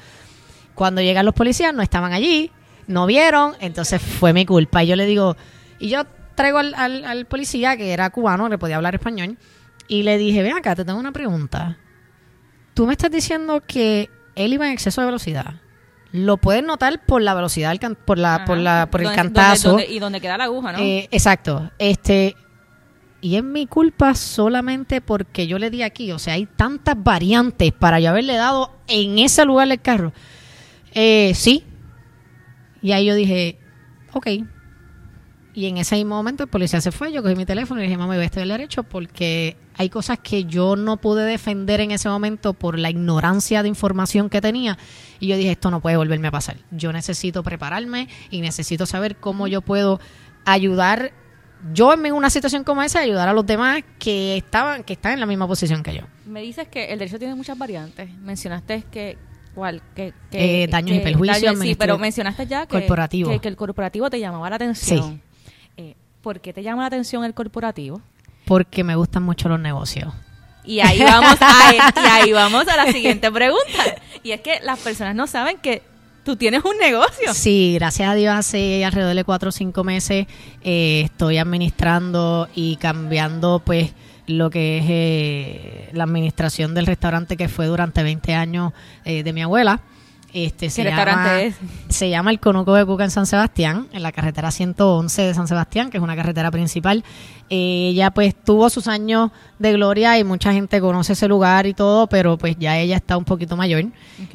Cuando 0.73 1.01
llegan 1.01 1.25
los 1.25 1.33
policías 1.33 1.73
no 1.73 1.81
estaban 1.81 2.11
allí, 2.11 2.51
no 2.87 3.05
vieron, 3.05 3.53
entonces 3.61 4.01
fue 4.01 4.33
mi 4.33 4.45
culpa. 4.45 4.83
Y 4.83 4.87
yo 4.87 4.95
le 4.95 5.05
digo, 5.05 5.37
y 5.79 5.87
yo 5.89 6.03
traigo 6.35 6.57
al, 6.57 6.73
al- 6.75 7.25
policía 7.27 7.77
que 7.77 7.93
era 7.93 8.09
cubano, 8.09 8.49
le 8.49 8.57
podía 8.57 8.75
hablar 8.75 8.95
español, 8.95 9.37
y 9.87 10.03
le 10.03 10.17
dije, 10.17 10.43
ven 10.43 10.57
acá, 10.57 10.75
te 10.75 10.83
tengo 10.83 10.99
una 10.99 11.13
pregunta. 11.13 11.77
Tú 12.73 12.85
me 12.85 12.91
estás 12.93 13.09
diciendo 13.09 13.63
que 13.65 14.09
él 14.35 14.51
iba 14.51 14.67
en 14.67 14.73
exceso 14.73 14.99
de 14.99 15.05
velocidad. 15.05 15.61
Lo 16.11 16.37
puedes 16.37 16.63
notar 16.63 17.05
por 17.05 17.21
la 17.21 17.33
velocidad, 17.33 17.75
por, 18.05 18.17
la, 18.17 18.45
por, 18.45 18.57
la, 18.57 18.87
por 18.89 19.01
el 19.01 19.07
Donde- 19.07 19.21
donde- 19.23 19.33
cantazo. 19.33 19.69
donde- 19.71 19.87
y 19.91 19.99
donde 19.99 20.21
queda 20.21 20.37
la 20.37 20.45
aguja 20.45 20.71
no 20.71 20.79
Eh, 20.79 21.09
exacto. 21.11 21.71
Este, 21.77 22.35
y 23.21 23.35
es 23.35 23.43
mi 23.43 23.65
culpa 23.67 24.13
solamente 24.15 25.01
porque 25.01 25.47
yo 25.47 25.59
le 25.59 25.69
di 25.69 25.81
aquí. 25.83 26.11
O 26.11 26.19
sea, 26.19 26.35
hay 26.35 26.45
tantas 26.45 26.95
variantes 27.03 27.71
para 27.73 27.99
yo 27.99 28.09
haberle 28.11 28.35
dado 28.35 28.71
en 28.87 29.19
ese 29.19 29.43
lugar 29.45 29.69
el 29.69 29.81
carro. 29.81 30.13
Eh, 30.93 31.33
sí. 31.35 31.65
Y 32.81 32.91
ahí 32.93 33.05
yo 33.05 33.15
dije, 33.15 33.57
ok. 34.13 34.27
Y 35.55 35.67
en 35.67 35.77
ese 35.77 35.95
mismo 35.95 36.15
momento 36.15 36.43
el 36.43 36.49
policía 36.49 36.81
se 36.81 36.91
fue, 36.91 37.13
yo 37.13 37.23
cogí 37.23 37.33
mi 37.35 37.45
teléfono 37.45 37.79
y 37.79 37.83
le 37.83 37.87
dije, 37.87 37.97
mamá, 37.97 38.13
voy 38.13 38.23
a 38.23 38.25
estudiar 38.25 38.49
derecho 38.49 38.83
porque 38.83 39.55
hay 39.77 39.89
cosas 39.89 40.19
que 40.19 40.43
yo 40.43 40.75
no 40.75 40.97
pude 40.97 41.23
defender 41.23 41.79
en 41.79 41.91
ese 41.91 42.09
momento 42.09 42.53
por 42.53 42.77
la 42.77 42.89
ignorancia 42.89 43.63
de 43.63 43.69
información 43.69 44.29
que 44.29 44.41
tenía. 44.41 44.77
Y 45.21 45.27
yo 45.27 45.37
dije, 45.37 45.51
esto 45.51 45.71
no 45.71 45.79
puede 45.79 45.95
volverme 45.95 46.27
a 46.27 46.31
pasar. 46.31 46.57
Yo 46.71 46.91
necesito 46.91 47.41
prepararme 47.41 48.09
y 48.29 48.41
necesito 48.41 48.85
saber 48.85 49.15
cómo 49.15 49.47
yo 49.47 49.61
puedo 49.61 50.01
ayudar, 50.43 51.13
yo 51.73 51.93
en 51.93 52.11
una 52.11 52.29
situación 52.29 52.65
como 52.65 52.83
esa, 52.83 52.99
ayudar 52.99 53.29
a 53.29 53.33
los 53.33 53.45
demás 53.45 53.81
que 53.97 54.35
estaban, 54.35 54.83
que 54.83 54.91
están 54.91 55.13
en 55.13 55.21
la 55.21 55.25
misma 55.25 55.47
posición 55.47 55.83
que 55.83 55.95
yo. 55.95 56.01
me 56.25 56.41
dices 56.41 56.67
que 56.67 56.91
el 56.91 56.99
derecho 56.99 57.17
tiene 57.17 57.33
muchas 57.33 57.57
variantes 57.57 58.13
mencionaste 58.19 58.83
que 58.91 59.17
¿Cuál? 59.55 59.81
Que, 59.95 60.13
Eh, 60.33 60.67
daños 60.69 60.97
y 60.97 60.99
perjuicios, 60.99 61.41
daños, 61.41 61.61
sí, 61.61 61.75
pero 61.75 61.97
mencionaste 61.97 62.45
ya 62.45 62.65
que, 62.65 62.77
Corporativo. 62.77 63.31
que, 63.31 63.39
que 63.39 63.47
el 63.47 63.55
corporativo 63.55 64.09
te 64.09 64.19
llamaba 64.19 64.49
la 64.49 64.57
atención. 64.57 65.13
Eh, 65.13 65.34
¿Por 66.25 66.39
qué 66.39 66.53
te 66.53 66.63
llama 66.63 66.81
la 66.81 66.87
atención 66.87 67.23
el 67.23 67.35
corporativo? 67.35 68.01
Porque 68.45 68.83
me 68.83 68.95
gustan 68.95 69.21
mucho 69.21 69.47
los 69.47 69.59
negocios. 69.59 70.11
Y 70.63 70.79
ahí 70.79 70.97
vamos 71.03 71.37
a, 71.39 71.75
y 72.03 72.07
ahí 72.09 72.31
vamos 72.31 72.67
a 72.67 72.77
la 72.77 72.91
siguiente 72.91 73.31
pregunta. 73.31 74.01
Y 74.23 74.31
es 74.31 74.41
que 74.41 74.59
las 74.63 74.79
personas 74.79 75.13
no 75.13 75.27
saben 75.27 75.57
que 75.57 75.83
tú 76.23 76.35
tienes 76.35 76.65
un 76.65 76.79
negocio. 76.79 77.31
Sí, 77.35 77.75
gracias 77.75 78.09
a 78.09 78.15
Dios 78.15 78.33
hace 78.33 78.83
alrededor 78.83 79.13
de 79.13 79.23
cuatro 79.23 79.49
o 79.49 79.51
cinco 79.51 79.83
meses 79.83 80.25
eh, 80.63 81.01
estoy 81.05 81.37
administrando 81.37 82.49
y 82.55 82.77
cambiando 82.77 83.61
pues 83.63 83.93
lo 84.25 84.49
que 84.49 84.79
es 84.79 84.85
eh, 84.87 85.89
la 85.93 86.05
administración 86.05 86.73
del 86.73 86.87
restaurante 86.87 87.37
que 87.37 87.49
fue 87.49 87.67
durante 87.67 88.01
20 88.01 88.33
años 88.33 88.73
eh, 89.03 89.21
de 89.21 89.31
mi 89.31 89.43
abuela. 89.43 89.79
Este, 90.35 90.69
se 90.69 90.83
¿Qué 90.83 90.89
llama, 90.89 91.41
es? 91.43 91.55
Se 91.87 92.09
llama 92.09 92.29
El 92.29 92.41
Conuco 92.41 92.73
de 92.73 92.85
Cuca 92.85 93.05
en 93.05 93.09
San 93.09 93.25
Sebastián, 93.25 93.87
en 93.93 94.03
la 94.03 94.11
carretera 94.11 94.51
111 94.51 95.21
de 95.21 95.33
San 95.33 95.47
Sebastián, 95.47 95.89
que 95.89 95.95
es 95.95 96.03
una 96.03 96.13
carretera 96.13 96.51
principal. 96.51 97.05
Eh, 97.49 97.91
ella 97.91 98.11
pues 98.11 98.35
tuvo 98.35 98.69
sus 98.69 98.89
años 98.89 99.31
de 99.59 99.71
gloria 99.71 100.19
y 100.19 100.25
mucha 100.25 100.51
gente 100.51 100.81
conoce 100.81 101.13
ese 101.13 101.29
lugar 101.29 101.67
y 101.67 101.73
todo, 101.73 102.07
pero 102.07 102.37
pues 102.37 102.57
ya 102.59 102.77
ella 102.77 102.97
está 102.97 103.15
un 103.15 103.23
poquito 103.23 103.55
mayor 103.55 103.85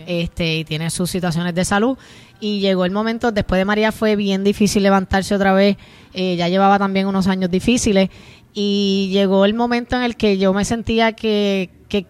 este 0.07 0.57
y 0.57 0.65
tiene 0.65 0.89
sus 0.89 1.11
situaciones 1.11 1.55
de 1.55 1.67
salud. 1.67 1.99
Y 2.41 2.61
llegó 2.61 2.87
el 2.87 2.93
momento 2.93 3.31
después 3.31 3.59
de 3.59 3.67
María 3.67 3.93
fue 3.93 4.17
bien 4.17 4.43
difícil 4.43 4.83
levantarse 4.83 5.35
otra 5.35 5.53
vez. 5.53 5.77
Eh, 6.15 6.35
ya 6.37 6.49
llevaba 6.49 6.79
también 6.79 7.09
unos 7.09 7.27
años 7.27 7.51
difíciles. 7.51 8.09
Y 8.55 9.11
llegó 9.13 9.45
el 9.45 9.53
momento 9.53 9.97
en 9.97 10.03
el 10.05 10.17
que 10.17 10.39
yo 10.39 10.55
me 10.55 10.65
sentía 10.65 11.13
que, 11.13 11.69
que 11.91 12.07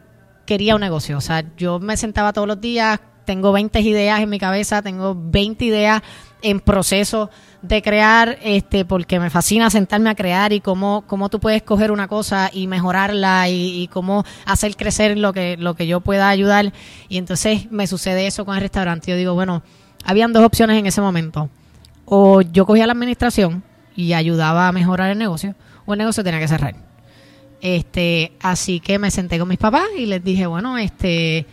quería 0.46 0.76
un 0.76 0.80
negocio. 0.80 1.18
O 1.18 1.20
sea 1.20 1.44
yo 1.56 1.80
me 1.80 1.96
sentaba 1.96 2.32
todos 2.32 2.46
los 2.46 2.60
días 2.60 3.00
tengo 3.30 3.52
20 3.52 3.80
ideas 3.80 4.20
en 4.20 4.28
mi 4.28 4.40
cabeza 4.40 4.82
tengo 4.82 5.14
20 5.16 5.64
ideas 5.64 6.02
en 6.42 6.58
proceso 6.58 7.30
de 7.62 7.80
crear, 7.80 8.38
este, 8.42 8.84
porque 8.84 9.20
me 9.20 9.30
fascina 9.30 9.70
sentarme 9.70 10.10
a 10.10 10.16
crear 10.16 10.52
y 10.52 10.60
cómo, 10.60 11.04
cómo 11.06 11.28
tú 11.28 11.38
puedes 11.38 11.62
coger 11.62 11.92
una 11.92 12.08
cosa 12.08 12.50
y 12.52 12.66
mejorarla 12.66 13.48
y, 13.48 13.82
y 13.82 13.86
cómo 13.86 14.24
hacer 14.46 14.74
crecer 14.76 15.16
lo 15.16 15.32
que, 15.32 15.56
lo 15.58 15.74
que 15.74 15.86
yo 15.86 16.00
pueda 16.00 16.28
ayudar. 16.28 16.72
Y 17.08 17.18
entonces 17.18 17.70
me 17.70 17.86
sucede 17.86 18.26
eso 18.26 18.44
con 18.44 18.56
el 18.56 18.62
restaurante. 18.62 19.10
Yo 19.10 19.16
digo, 19.16 19.34
bueno, 19.34 19.62
habían 20.04 20.32
dos 20.32 20.42
opciones 20.42 20.76
en 20.76 20.86
ese 20.86 21.00
momento. 21.00 21.50
O 22.04 22.40
yo 22.40 22.66
cogía 22.66 22.86
la 22.86 22.94
administración 22.94 23.62
y 23.94 24.14
ayudaba 24.14 24.66
a 24.66 24.72
mejorar 24.72 25.10
el 25.10 25.18
negocio, 25.18 25.54
o 25.86 25.92
el 25.92 25.98
negocio 25.98 26.24
tenía 26.24 26.40
que 26.40 26.48
cerrar. 26.48 26.74
Este, 27.60 28.32
así 28.40 28.80
que 28.80 28.98
me 28.98 29.10
senté 29.10 29.38
con 29.38 29.46
mis 29.46 29.58
papás 29.58 29.86
y 29.96 30.06
les 30.06 30.24
dije, 30.24 30.46
bueno, 30.46 30.78
este, 30.78 31.46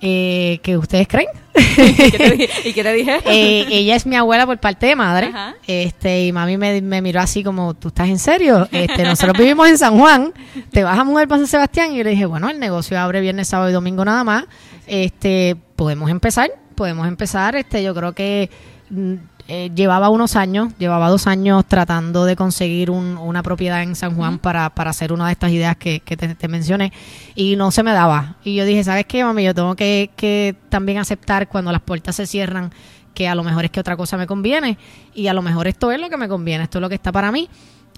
eh, 0.00 0.60
¿qué 0.62 0.76
ustedes 0.78 1.06
creen? 1.08 1.28
¿Y 1.56 1.94
qué 2.10 2.18
te, 2.18 2.30
di- 2.36 2.48
y 2.64 2.72
qué 2.72 2.82
te 2.82 2.92
dije? 2.92 3.18
Eh, 3.26 3.66
ella 3.70 3.96
es 3.96 4.06
mi 4.06 4.16
abuela 4.16 4.46
por 4.46 4.58
parte 4.58 4.86
de 4.86 4.96
madre. 4.96 5.26
Ajá. 5.26 5.54
Este, 5.66 6.24
y 6.26 6.32
mami 6.32 6.56
me, 6.56 6.80
me 6.80 7.02
miró 7.02 7.20
así 7.20 7.42
como, 7.44 7.74
¿tú 7.74 7.88
estás 7.88 8.08
en 8.08 8.18
serio? 8.18 8.68
Este, 8.72 9.02
nosotros 9.04 9.36
vivimos 9.38 9.68
en 9.68 9.78
San 9.78 9.98
Juan, 9.98 10.32
te 10.70 10.82
vas 10.84 10.98
a 10.98 11.04
mudar 11.04 11.28
para 11.28 11.40
San 11.40 11.48
Sebastián. 11.48 11.92
Y 11.92 11.98
yo 11.98 12.04
le 12.04 12.10
dije, 12.10 12.26
bueno, 12.26 12.48
el 12.50 12.58
negocio 12.58 12.98
abre 12.98 13.20
viernes, 13.20 13.48
sábado 13.48 13.68
y 13.70 13.72
domingo 13.72 14.04
nada 14.04 14.24
más. 14.24 14.44
Este, 14.86 15.56
podemos 15.76 16.10
empezar, 16.10 16.50
podemos 16.74 17.06
empezar. 17.06 17.56
Este, 17.56 17.82
yo 17.82 17.94
creo 17.94 18.12
que 18.12 18.50
mm, 18.90 19.14
eh, 19.52 19.70
llevaba 19.74 20.10
unos 20.10 20.36
años, 20.36 20.72
llevaba 20.78 21.08
dos 21.08 21.26
años 21.26 21.64
tratando 21.66 22.24
de 22.24 22.36
conseguir 22.36 22.88
un- 22.88 23.18
una 23.18 23.42
propiedad 23.42 23.82
en 23.82 23.96
San 23.96 24.14
Juan 24.14 24.38
para, 24.38 24.70
para 24.70 24.90
hacer 24.90 25.12
una 25.12 25.26
de 25.26 25.32
estas 25.32 25.50
ideas 25.50 25.76
que, 25.76 25.98
que 26.00 26.16
te, 26.16 26.36
te 26.36 26.46
mencioné 26.46 26.92
y 27.34 27.56
no 27.56 27.72
se 27.72 27.82
me 27.82 27.92
daba. 27.92 28.36
Y 28.44 28.54
yo 28.54 28.64
dije, 28.64 28.84
¿sabes 28.84 29.06
qué, 29.06 29.24
mami? 29.24 29.42
Yo 29.44 29.52
tengo 29.54 29.74
que, 29.74 30.10
que 30.14 30.54
también 30.68 30.98
aceptar 30.98 31.48
cuando 31.48 31.72
las 31.72 31.80
puertas 31.82 32.14
se 32.14 32.26
cierran 32.28 32.70
que 33.12 33.26
a 33.26 33.34
lo 33.34 33.42
mejor 33.42 33.64
es 33.64 33.72
que 33.72 33.80
otra 33.80 33.96
cosa 33.96 34.16
me 34.16 34.28
conviene 34.28 34.78
y 35.16 35.26
a 35.26 35.34
lo 35.34 35.42
mejor 35.42 35.66
esto 35.66 35.90
es 35.90 36.00
lo 36.00 36.08
que 36.08 36.16
me 36.16 36.28
conviene, 36.28 36.62
esto 36.62 36.78
es 36.78 36.82
lo 36.82 36.88
que 36.88 36.94
está 36.94 37.10
para 37.10 37.32
mí. 37.32 37.48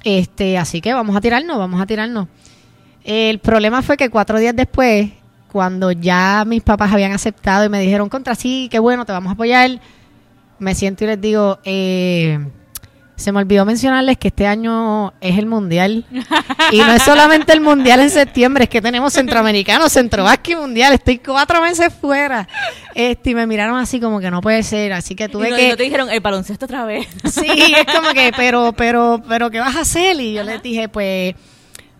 Este, 0.05 0.57
así 0.57 0.81
que 0.81 0.95
vamos 0.95 1.15
a 1.15 1.21
tirarnos, 1.21 1.59
vamos 1.59 1.81
a 1.83 1.87
tirarnos. 1.87 2.29
El 3.05 3.41
problema 3.41 3.83
fue 3.83 3.97
que 3.99 4.09
cuatro 4.09 4.39
días 4.39 4.57
después, 4.57 5.11
cuando 5.51 5.93
ya 5.93 6.45
mis 6.47 6.63
papás 6.63 6.93
habían 6.93 7.13
aceptado 7.13 7.65
y 7.67 7.69
me 7.69 7.81
dijeron, 7.81 8.09
contra 8.09 8.35
sí, 8.35 8.69
qué 8.71 8.79
bueno, 8.79 9.05
te 9.05 9.13
vamos 9.13 9.31
a 9.31 9.35
apoyar, 9.35 9.71
me 10.63 10.75
siento 10.75 11.05
y 11.05 11.09
les 11.09 11.21
digo, 11.21 11.59
eh, 11.65 12.39
se 13.17 13.31
me 13.31 13.39
olvidó 13.39 13.65
mencionarles 13.65 14.17
que 14.19 14.29
este 14.29 14.47
año 14.47 15.13
es 15.21 15.39
el 15.39 15.47
mundial. 15.47 16.07
Y 16.71 16.79
no 16.79 16.93
es 16.93 17.03
solamente 17.03 17.53
el 17.53 17.61
mundial 17.61 18.01
en 18.01 18.11
septiembre, 18.11 18.65
es 18.65 18.71
que 18.71 18.81
tenemos 18.81 19.13
centroamericano, 19.13 19.89
centrovasque 19.89 20.57
mundial. 20.57 20.95
Estoy 20.95 21.19
cuatro 21.19 21.61
meses 21.61 21.93
fuera. 21.93 22.49
Este, 22.95 23.31
y 23.31 23.35
me 23.35 23.47
miraron 23.47 23.77
así 23.79 24.01
como 24.01 24.21
que 24.21 24.31
no 24.31 24.41
puede 24.41 24.63
ser. 24.63 24.93
Así 24.93 25.15
que 25.15 25.25
Y 25.25 25.29
tuve 25.29 25.51
no, 25.51 25.57
que. 25.57 25.67
y 25.67 25.69
no 25.71 25.77
te 25.77 25.83
dijeron 25.83 26.11
el 26.11 26.21
baloncesto 26.21 26.65
otra 26.65 26.85
vez. 26.85 27.07
Sí, 27.33 27.47
es 27.49 27.95
como 27.95 28.13
que, 28.13 28.33
pero, 28.37 28.73
pero, 28.73 29.23
pero, 29.29 29.51
¿qué 29.51 29.61
vas 29.61 29.77
a 29.77 29.81
hacer? 29.81 30.21
Y 30.21 30.35
yo 30.35 30.43
les 30.43 30.63
dije, 30.63 30.89
pues, 30.89 31.35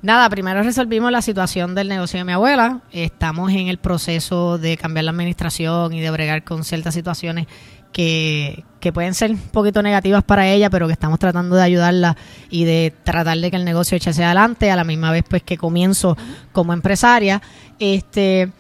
nada, 0.03 0.29
primero 0.29 0.63
resolvimos 0.63 1.11
la 1.11 1.23
situación 1.23 1.75
del 1.75 1.89
negocio 1.89 2.19
de 2.19 2.25
mi 2.25 2.33
abuela. 2.33 2.81
Estamos 2.93 3.53
en 3.53 3.69
el 3.69 3.79
proceso 3.79 4.59
de 4.59 4.77
cambiar 4.77 5.05
la 5.05 5.11
administración 5.13 5.93
y 5.93 6.01
de 6.01 6.11
bregar 6.11 6.45
con 6.45 6.65
ciertas 6.65 6.95
situaciones 6.95 7.47
que, 7.93 8.65
que 8.81 8.93
pueden 8.93 9.15
ser 9.15 9.31
un 9.31 9.39
poquito 9.39 9.83
negativas 9.83 10.25
para 10.25 10.49
ella, 10.49 10.71
pero 10.71 10.87
que 10.87 10.93
estamos 10.93 11.19
tratando 11.19 11.57
de 11.57 11.63
ayudarla 11.63 12.17
y 12.51 12.65
de 12.65 12.93
tratar 13.05 13.39
de 13.39 13.51
que 13.51 13.57
el 13.57 13.65
negocio 13.65 13.97
hacia 13.97 14.27
adelante, 14.27 14.71
a 14.71 14.77
la 14.77 14.85
misma 14.85 15.13
vez 15.13 15.25
pues 15.29 15.43
que 15.43 15.57
comienzo 15.57 16.17
como 16.53 16.73
empresaria. 16.73 17.41
Este, 17.79 18.51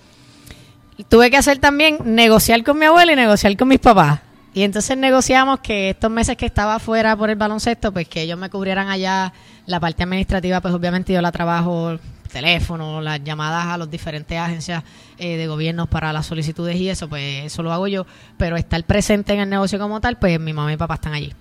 tuve 1.09 1.31
que 1.31 1.37
hacer 1.37 1.59
también 1.59 1.99
negociar 2.05 2.63
con 2.63 2.79
mi 2.79 2.87
abuela 2.87 3.13
y 3.13 3.17
negociar 3.17 3.57
con 3.57 3.69
mis 3.69 3.81
papás. 3.81 4.21
Y 4.55 4.63
entonces 4.63 4.97
negociamos 4.99 5.61
que 5.61 5.91
estos 5.91 6.11
meses 6.11 6.37
que 6.37 6.45
estaba 6.45 6.79
fuera 6.79 7.17
por 7.17 7.31
el 7.31 7.37
baloncesto, 7.37 7.91
pues 7.91 8.07
que 8.07 8.23
ellos 8.23 8.39
me 8.39 8.51
cubrieran 8.51 8.89
allá 8.89 9.33
la 9.67 9.81
parte 9.81 10.03
administrativa, 10.03 10.61
pues 10.61 10.75
obviamente 10.75 11.13
yo 11.13 11.23
la 11.23 11.33
trabajo 11.33 11.99
teléfono, 12.33 13.01
las 13.01 13.23
llamadas 13.23 13.67
a 13.67 13.79
las 13.79 13.91
diferentes 13.91 14.37
agencias 14.39 14.83
eh, 15.19 15.37
de 15.37 15.47
gobierno 15.47 15.87
para 15.87 16.13
las 16.13 16.27
solicitudes 16.27 16.77
y 16.77 16.89
eso, 16.89 17.09
pues 17.09 17.45
eso 17.45 17.63
lo 17.63 17.73
hago 17.73 17.87
yo. 17.87 18.07
Pero 18.37 18.57
estar 18.57 18.83
presente 18.85 19.35
en 19.35 19.41
el 19.41 19.51
negocio 19.51 19.79
como 19.79 20.01
tal, 20.01 20.19
pues 20.19 20.41
mi 20.41 20.53
mamá 20.53 20.73
y 20.73 20.77
papá 20.77 20.95
están 20.95 21.13
allí. 21.13 21.33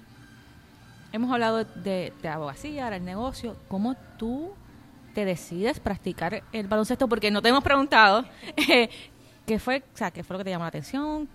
Hemos 1.13 1.31
hablado 1.31 1.63
de, 1.63 2.13
de 2.21 2.27
abogacía, 2.27 2.89
del 2.89 3.03
negocio. 3.03 3.57
¿Cómo 3.67 3.95
tú 4.17 4.53
te 5.13 5.25
decides 5.25 5.79
practicar 5.79 6.43
el 6.53 6.67
baloncesto? 6.67 7.07
Porque 7.07 7.31
no 7.31 7.41
te 7.41 7.49
hemos 7.49 7.63
preguntado 7.63 8.25
eh, 8.55 8.89
qué 9.45 9.59
fue, 9.59 9.83
o 9.93 9.97
sea, 9.97 10.11
qué 10.11 10.23
fue 10.23 10.35
lo 10.35 10.37
que 10.39 10.45
te 10.45 10.49
llamó 10.51 10.63
la 10.63 10.69
atención. 10.69 11.27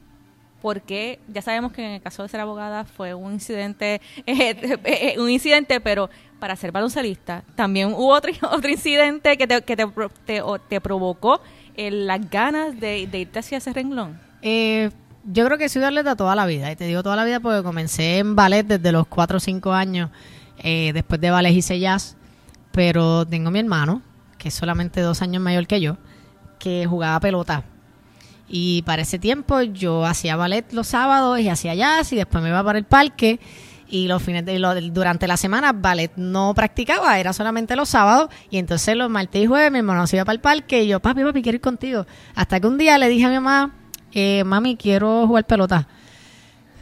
Porque 0.62 1.20
ya 1.28 1.42
sabemos 1.42 1.72
que 1.72 1.84
en 1.84 1.92
el 1.92 2.00
caso 2.00 2.22
de 2.22 2.28
ser 2.28 2.40
abogada 2.40 2.84
fue 2.84 3.12
un 3.12 3.34
incidente, 3.34 4.00
eh, 4.26 4.78
eh, 4.84 5.14
un 5.18 5.28
incidente, 5.28 5.80
pero 5.80 6.08
para 6.38 6.54
ser 6.56 6.72
baloncelista 6.72 7.42
también 7.54 7.88
hubo 7.94 8.08
otro, 8.12 8.32
otro 8.50 8.70
incidente 8.70 9.36
que 9.36 9.46
te, 9.46 9.62
que 9.62 9.76
te, 9.76 9.86
te- 10.24 10.42
te 10.68 10.80
provocó 10.80 11.40
las 11.76 12.30
ganas 12.30 12.78
de, 12.80 13.06
de 13.06 13.18
irte 13.20 13.38
hacia 13.38 13.58
ese 13.58 13.72
renglón. 13.72 14.18
Eh, 14.42 14.90
yo 15.24 15.44
creo 15.44 15.58
que 15.58 15.64
he 15.64 15.68
sido 15.68 15.86
atleta 15.86 16.16
toda 16.16 16.34
la 16.34 16.46
vida. 16.46 16.70
Y 16.70 16.76
te 16.76 16.86
digo 16.86 17.02
toda 17.02 17.16
la 17.16 17.24
vida 17.24 17.40
porque 17.40 17.62
comencé 17.62 18.18
en 18.18 18.36
ballet 18.36 18.64
desde 18.66 18.92
los 18.92 19.06
4 19.08 19.36
o 19.36 19.40
5 19.40 19.72
años. 19.72 20.10
Eh, 20.58 20.92
después 20.94 21.20
de 21.20 21.30
ballet 21.30 21.52
hice 21.52 21.78
jazz. 21.78 22.16
Pero 22.72 23.26
tengo 23.26 23.50
mi 23.50 23.58
hermano, 23.58 24.02
que 24.38 24.48
es 24.48 24.54
solamente 24.54 25.00
dos 25.00 25.20
años 25.22 25.42
mayor 25.42 25.66
que 25.66 25.80
yo, 25.80 25.96
que 26.58 26.86
jugaba 26.86 27.18
pelota. 27.20 27.64
Y 28.48 28.82
para 28.82 29.02
ese 29.02 29.18
tiempo 29.18 29.60
yo 29.62 30.04
hacía 30.06 30.36
ballet 30.36 30.72
los 30.72 30.86
sábados 30.86 31.40
y 31.40 31.48
hacía 31.48 31.74
jazz 31.74 32.12
y 32.12 32.16
después 32.16 32.42
me 32.42 32.50
iba 32.50 32.62
para 32.62 32.78
el 32.78 32.84
parque. 32.84 33.40
Y 33.88 34.08
los 34.08 34.22
fines 34.22 34.44
de 34.44 34.58
lo- 34.58 34.74
durante 34.80 35.26
la 35.28 35.36
semana 35.36 35.72
ballet 35.72 36.10
no 36.16 36.52
practicaba, 36.54 37.18
era 37.20 37.32
solamente 37.32 37.76
los 37.76 37.88
sábados. 37.88 38.28
Y 38.50 38.58
entonces 38.58 38.96
los 38.96 39.08
martes 39.08 39.42
y 39.42 39.46
jueves 39.46 39.70
mi 39.70 39.78
hermano 39.78 40.06
se 40.06 40.16
iba 40.16 40.24
para 40.24 40.34
el 40.34 40.40
parque 40.40 40.82
y 40.82 40.88
yo, 40.88 41.00
papi, 41.00 41.22
papi, 41.22 41.42
quiero 41.42 41.56
ir 41.56 41.60
contigo. 41.62 42.06
Hasta 42.34 42.58
que 42.60 42.66
un 42.66 42.78
día 42.78 42.98
le 42.98 43.08
dije 43.08 43.24
a 43.26 43.28
mi 43.28 43.34
mamá, 43.36 43.72
eh, 44.12 44.42
mami, 44.44 44.76
quiero 44.76 45.26
jugar 45.26 45.44
pelota. 45.46 45.86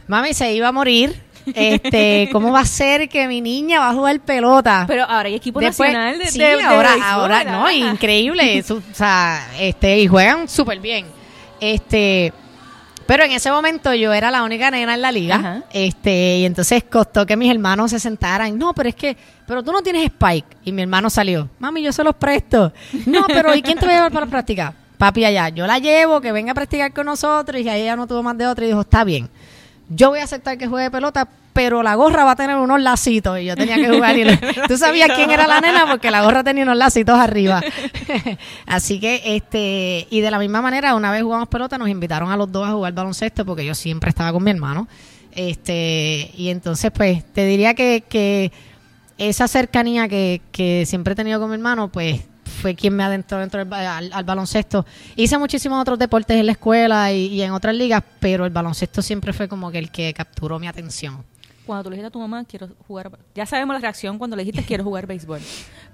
Mami 0.07 0.33
se 0.33 0.53
iba 0.53 0.67
a 0.67 0.71
morir. 0.71 1.23
Este, 1.53 2.27
¿cómo 2.31 2.51
va 2.51 2.61
a 2.61 2.65
ser 2.65 3.07
que 3.07 3.27
mi 3.27 3.39
niña 3.39 3.79
va 3.79 3.91
a 3.91 3.93
jugar 3.93 4.19
pelota? 4.21 4.85
Pero 4.87 5.03
ahora 5.03 5.27
hay 5.29 5.35
equipo 5.35 5.59
Después- 5.59 5.93
nacional 5.93 6.17
de, 6.17 6.25
sí, 6.25 6.39
de- 6.39 6.55
de 6.57 6.63
ahora, 6.63 6.89
béisbol, 6.89 7.07
ahora, 7.11 7.43
no, 7.43 7.69
increíble, 7.69 8.63
o 8.67 8.81
sea, 8.93 9.47
este, 9.59 9.99
y 9.99 10.07
juegan 10.07 10.49
súper 10.49 10.79
bien. 10.79 11.05
Este, 11.59 12.33
pero 13.05 13.23
en 13.23 13.31
ese 13.31 13.51
momento 13.51 13.93
yo 13.93 14.13
era 14.13 14.31
la 14.31 14.43
única 14.43 14.71
nena 14.71 14.95
en 14.95 15.01
la 15.01 15.11
liga, 15.11 15.35
Ajá. 15.35 15.63
este, 15.71 16.37
y 16.39 16.45
entonces 16.45 16.83
costó 16.83 17.25
que 17.25 17.35
mis 17.37 17.51
hermanos 17.51 17.91
se 17.91 17.99
sentaran. 17.99 18.57
No, 18.57 18.73
pero 18.73 18.89
es 18.89 18.95
que, 18.95 19.15
pero 19.45 19.63
tú 19.63 19.71
no 19.71 19.81
tienes 19.81 20.05
Spike. 20.05 20.57
Y 20.63 20.71
mi 20.71 20.81
hermano 20.81 21.09
salió, 21.09 21.49
mami, 21.59 21.81
yo 21.83 21.91
se 21.91 22.03
los 22.03 22.15
presto. 22.15 22.73
No, 23.05 23.25
pero 23.27 23.53
¿y 23.55 23.61
quién 23.61 23.77
te 23.77 23.85
va 23.85 23.91
a 23.91 23.95
llevar 23.95 24.11
para 24.11 24.25
practicar? 24.25 24.73
Papi 24.97 25.25
allá, 25.25 25.49
yo 25.49 25.67
la 25.67 25.77
llevo, 25.77 26.21
que 26.21 26.31
venga 26.31 26.51
a 26.51 26.55
practicar 26.55 26.93
con 26.93 27.05
nosotros, 27.05 27.61
y 27.61 27.67
ahí 27.69 27.81
ella 27.81 27.95
no 27.95 28.07
tuvo 28.07 28.23
más 28.23 28.37
de 28.37 28.47
otra 28.47 28.65
y 28.65 28.69
dijo, 28.69 28.81
está 28.81 29.03
bien. 29.03 29.29
yo 29.89 30.09
voy 30.09 30.19
a 30.19 30.23
aceptar 30.23 30.57
que 30.57 30.67
juegue 30.67 30.89
pelota, 30.89 31.27
pero 31.55 31.83
la 31.83 31.95
gorra 31.95 32.25
va 32.25 32.31
a 32.31 32.35
tener 32.35 32.57
unos 32.57 32.81
lacitos 32.81 33.39
y 33.39 33.45
yo 33.45 33.55
tenía 33.55 33.77
que 33.77 33.87
jugar. 33.87 34.17
Y 34.17 34.25
tú 34.67 34.77
sabías 34.77 35.09
quién 35.15 35.31
era 35.31 35.47
la 35.47 35.61
nena 35.61 35.85
porque 35.89 36.11
la 36.11 36.21
gorra 36.21 36.43
tenía 36.43 36.63
unos 36.63 36.75
lacitos 36.75 37.17
arriba. 37.17 37.63
Así 38.65 38.99
que, 38.99 39.21
este, 39.23 40.05
y 40.09 40.19
de 40.19 40.31
la 40.31 40.37
misma 40.37 40.61
manera, 40.61 40.93
una 40.95 41.13
vez 41.13 41.23
jugamos 41.23 41.47
pelota, 41.47 41.77
nos 41.77 41.87
invitaron 41.87 42.29
a 42.29 42.35
los 42.35 42.51
dos 42.51 42.67
a 42.67 42.73
jugar 42.73 42.91
baloncesto 42.91 43.45
porque 43.45 43.65
yo 43.65 43.73
siempre 43.73 44.09
estaba 44.09 44.33
con 44.33 44.43
mi 44.43 44.51
hermano. 44.51 44.89
Este, 45.31 46.29
y 46.35 46.49
entonces, 46.49 46.91
pues, 46.91 47.23
te 47.31 47.45
diría 47.45 47.73
que, 47.73 48.03
que 48.05 48.51
esa 49.17 49.47
cercanía 49.47 50.09
que, 50.09 50.41
que 50.51 50.83
siempre 50.85 51.13
he 51.13 51.15
tenido 51.15 51.39
con 51.39 51.49
mi 51.49 51.55
hermano, 51.55 51.87
pues 51.89 52.19
fue 52.55 52.75
quien 52.75 52.95
me 52.95 53.03
adentró 53.03 53.39
dentro 53.39 53.63
del, 53.63 53.73
al, 53.73 54.23
baloncesto. 54.23 54.85
Hice 55.15 55.37
muchísimos 55.37 55.79
otros 55.79 55.99
deportes 55.99 56.37
en 56.37 56.47
la 56.47 56.53
escuela 56.53 57.11
y, 57.11 57.41
en 57.41 57.51
otras 57.51 57.75
ligas, 57.75 58.03
pero 58.19 58.45
el 58.45 58.51
baloncesto 58.51 59.01
siempre 59.01 59.33
fue 59.33 59.47
como 59.47 59.71
que 59.71 59.79
el 59.79 59.91
que 59.91 60.13
capturó 60.13 60.59
mi 60.59 60.67
atención. 60.67 61.23
Cuando 61.65 61.83
tú 61.83 61.89
le 61.89 61.95
dijiste 61.95 62.07
a 62.07 62.11
tu 62.11 62.19
mamá, 62.19 62.45
quiero 62.45 62.69
jugar, 62.87 63.11
ya 63.33 63.45
sabemos 63.45 63.73
la 63.73 63.79
reacción 63.79 64.17
cuando 64.17 64.35
le 64.35 64.43
dijiste 64.43 64.65
quiero 64.65 64.83
jugar 64.85 65.07
béisbol, 65.07 65.41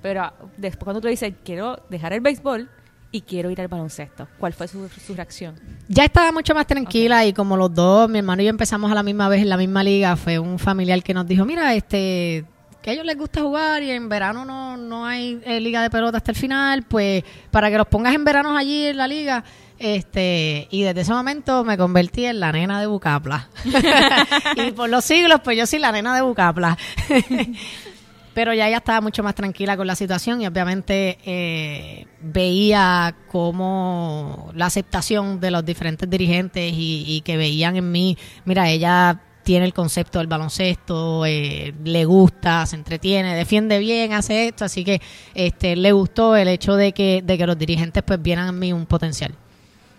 pero 0.01 0.31
después 0.57 0.83
cuando 0.83 1.01
tú 1.01 1.07
le 1.07 1.11
dices 1.11 1.33
quiero 1.43 1.81
dejar 1.89 2.13
el 2.13 2.21
béisbol, 2.21 2.69
y 3.11 3.21
quiero 3.21 3.51
ir 3.51 3.59
al 3.59 3.67
baloncesto. 3.67 4.27
¿Cuál 4.39 4.53
fue 4.53 4.67
su, 4.67 4.87
reacción? 5.13 5.55
Ya 5.87 6.05
estaba 6.05 6.31
mucho 6.31 6.55
más 6.55 6.65
tranquila 6.65 7.25
y 7.25 7.33
como 7.33 7.57
los 7.57 7.73
dos, 7.73 8.09
mi 8.09 8.19
hermano 8.19 8.41
y 8.41 8.45
yo 8.45 8.49
empezamos 8.49 8.89
a 8.91 8.95
la 8.95 9.03
misma 9.03 9.27
vez 9.27 9.41
en 9.41 9.49
la 9.49 9.57
misma 9.57 9.83
liga, 9.83 10.15
fue 10.15 10.39
un 10.39 10.57
familiar 10.57 11.03
que 11.03 11.13
nos 11.13 11.27
dijo, 11.27 11.45
mira, 11.45 11.75
este, 11.75 12.45
que 12.81 12.89
a 12.89 12.93
ellos 12.93 13.05
les 13.05 13.17
gusta 13.17 13.41
jugar 13.41 13.83
y 13.83 13.91
en 13.91 14.09
verano 14.09 14.43
no, 14.43 14.75
no 14.77 15.05
hay 15.05 15.39
eh, 15.45 15.59
liga 15.59 15.81
de 15.81 15.89
pelota 15.89 16.17
hasta 16.17 16.31
el 16.31 16.37
final, 16.37 16.83
pues 16.83 17.23
para 17.51 17.69
que 17.69 17.77
los 17.77 17.87
pongas 17.87 18.15
en 18.15 18.23
verano 18.23 18.57
allí 18.57 18.87
en 18.87 18.97
la 18.97 19.07
liga. 19.07 19.43
Este, 19.77 20.67
y 20.69 20.83
desde 20.83 21.01
ese 21.01 21.11
momento 21.11 21.63
me 21.63 21.75
convertí 21.75 22.25
en 22.25 22.39
la 22.39 22.51
nena 22.51 22.79
de 22.79 22.87
Bucapla. 22.87 23.49
y 24.55 24.71
por 24.71 24.89
los 24.89 25.03
siglos, 25.03 25.41
pues 25.43 25.57
yo 25.57 25.65
soy 25.65 25.79
la 25.79 25.91
nena 25.91 26.15
de 26.15 26.21
Bucapla. 26.21 26.77
Pero 28.33 28.53
ya 28.53 28.67
ella 28.67 28.77
estaba 28.77 29.01
mucho 29.01 29.23
más 29.23 29.35
tranquila 29.35 29.75
con 29.75 29.87
la 29.87 29.95
situación 29.95 30.41
y 30.41 30.47
obviamente 30.47 31.17
eh, 31.25 32.07
veía 32.21 33.13
cómo 33.27 34.51
la 34.55 34.67
aceptación 34.67 35.41
de 35.41 35.51
los 35.51 35.65
diferentes 35.65 36.09
dirigentes 36.09 36.71
y, 36.73 37.03
y 37.07 37.21
que 37.21 37.35
veían 37.35 37.75
en 37.75 37.91
mí, 37.91 38.17
mira, 38.45 38.69
ella 38.69 39.19
tiene 39.43 39.65
el 39.65 39.73
concepto 39.73 40.19
del 40.19 40.27
baloncesto, 40.27 41.25
eh, 41.25 41.73
le 41.83 42.05
gusta, 42.05 42.65
se 42.65 42.75
entretiene, 42.75 43.35
defiende 43.35 43.79
bien, 43.79 44.13
hace 44.13 44.47
esto, 44.47 44.65
así 44.65 44.83
que 44.83 45.01
este 45.33 45.75
le 45.75 45.91
gustó 45.91 46.35
el 46.35 46.47
hecho 46.47 46.75
de 46.75 46.93
que, 46.93 47.21
de 47.23 47.37
que 47.37 47.47
los 47.47 47.57
dirigentes 47.57 48.03
pues 48.03 48.21
vieran 48.21 48.49
en 48.49 48.59
mí 48.59 48.73
un 48.73 48.85
potencial. 48.85 49.33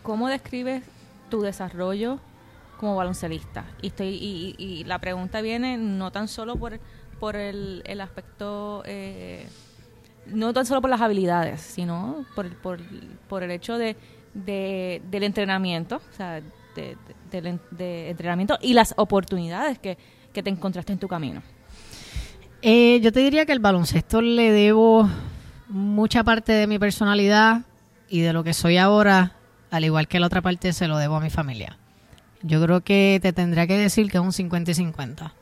¿Cómo 0.02 0.28
describes 0.28 0.82
tu 1.30 1.42
desarrollo 1.42 2.18
como 2.78 2.96
baloncelista? 2.96 3.64
Y, 3.80 3.88
estoy, 3.88 4.54
y, 4.58 4.84
la 4.84 4.98
pregunta 4.98 5.40
viene 5.40 5.76
no 5.76 6.10
tan 6.10 6.28
solo 6.28 6.56
por, 6.56 6.80
por 7.20 7.36
el, 7.36 7.82
el 7.84 8.00
aspecto, 8.00 8.82
eh, 8.86 9.46
no 10.26 10.52
tan 10.52 10.66
solo 10.66 10.80
por 10.80 10.90
las 10.90 11.00
habilidades, 11.00 11.60
sino 11.60 12.24
por, 12.34 12.54
por, 12.56 12.80
por 13.28 13.42
el 13.42 13.50
hecho 13.50 13.78
de, 13.78 13.96
de, 14.34 15.02
del 15.10 15.22
entrenamiento, 15.24 15.96
o 15.96 16.16
sea, 16.16 16.40
de, 16.74 16.96
entrenamiento 17.38 18.58
y 18.60 18.74
las 18.74 18.94
oportunidades 18.96 19.78
que, 19.78 19.96
te 20.32 20.50
encontraste 20.50 20.92
en 20.92 20.98
tu 20.98 21.08
camino? 21.08 21.42
Eh, 22.62 23.00
yo 23.02 23.12
te 23.12 23.20
diría 23.20 23.44
que 23.44 23.52
el 23.52 23.60
baloncesto 23.60 24.22
le 24.22 24.52
debo 24.52 25.08
mucha 25.68 26.22
parte 26.24 26.52
de 26.52 26.66
mi 26.66 26.78
personalidad 26.78 27.62
y 28.08 28.20
de 28.20 28.32
lo 28.32 28.44
que 28.44 28.54
soy 28.54 28.76
ahora, 28.76 29.32
al 29.70 29.84
igual 29.84 30.08
que 30.08 30.20
la 30.20 30.26
otra 30.26 30.42
parte 30.42 30.72
se 30.72 30.86
lo 30.86 30.98
debo 30.98 31.16
a 31.16 31.20
mi 31.20 31.30
familia. 31.30 31.78
Yo 32.42 32.62
creo 32.62 32.80
que 32.82 33.18
te 33.22 33.32
tendría 33.32 33.66
que 33.66 33.76
decir 33.76 34.10
que 34.10 34.18
es 34.18 34.22
un 34.22 34.32
50 34.32 34.70
y 34.70 34.74
50. 34.74 35.34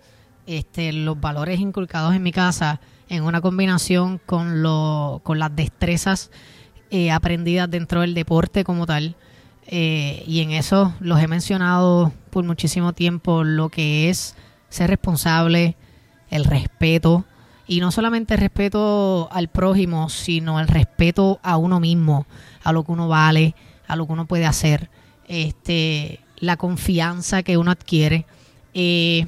Este, 0.46 0.92
los 0.92 1.20
valores 1.20 1.60
inculcados 1.60 2.14
en 2.14 2.22
mi 2.22 2.32
casa 2.32 2.80
en 3.08 3.24
una 3.24 3.40
combinación 3.40 4.18
con, 4.24 4.62
lo, 4.62 5.20
con 5.24 5.38
las 5.38 5.54
destrezas 5.54 6.30
eh, 6.90 7.10
aprendidas 7.10 7.70
dentro 7.70 8.00
del 8.00 8.14
deporte 8.14 8.64
como 8.64 8.86
tal, 8.86 9.16
eh, 9.66 10.24
y 10.26 10.40
en 10.40 10.50
eso 10.52 10.94
los 11.00 11.20
he 11.20 11.28
mencionado 11.28 12.12
por 12.30 12.44
muchísimo 12.44 12.92
tiempo, 12.92 13.44
lo 13.44 13.68
que 13.68 14.08
es 14.08 14.34
ser 14.68 14.90
responsable, 14.90 15.76
el 16.30 16.44
respeto, 16.44 17.24
y 17.66 17.80
no 17.80 17.92
solamente 17.92 18.34
el 18.34 18.40
respeto 18.40 19.28
al 19.30 19.48
prójimo, 19.48 20.08
sino 20.08 20.58
el 20.58 20.68
respeto 20.68 21.38
a 21.42 21.56
uno 21.56 21.78
mismo, 21.78 22.26
a 22.64 22.72
lo 22.72 22.84
que 22.84 22.92
uno 22.92 23.06
vale, 23.06 23.54
a 23.86 23.96
lo 23.96 24.06
que 24.06 24.12
uno 24.12 24.26
puede 24.26 24.46
hacer, 24.46 24.90
este, 25.28 26.20
la 26.38 26.56
confianza 26.56 27.42
que 27.42 27.56
uno 27.56 27.70
adquiere, 27.70 28.26
eh, 28.74 29.26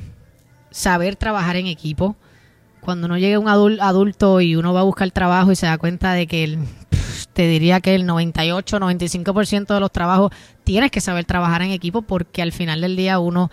saber 0.73 1.17
trabajar 1.17 1.57
en 1.57 1.67
equipo. 1.67 2.17
Cuando 2.81 3.07
uno 3.07 3.17
llega 3.17 3.39
un 3.39 3.49
adulto 3.49 4.41
y 4.41 4.57
uno 4.57 4.73
va 4.73 4.81
a 4.81 4.85
buscar 4.85 5.09
trabajo 5.13 5.53
y 5.53 5.57
se 5.57 5.67
da 5.67 5.79
cuenta 5.79 6.13
de 6.15 6.27
que 6.27 6.43
el 6.43 6.59
te 7.33 7.47
diría 7.47 7.81
que 7.81 7.95
el 7.95 8.07
98, 8.07 8.79
95% 8.79 9.75
de 9.75 9.81
los 9.81 9.91
trabajos 9.91 10.33
tienes 10.65 10.91
que 10.91 11.01
saber 11.01 11.25
trabajar 11.25 11.63
en 11.63 11.71
equipo 11.71 12.03
porque 12.03 12.43
al 12.43 12.53
final 12.53 12.81
del 12.81 12.97
día 12.97 13.19
uno 13.19 13.51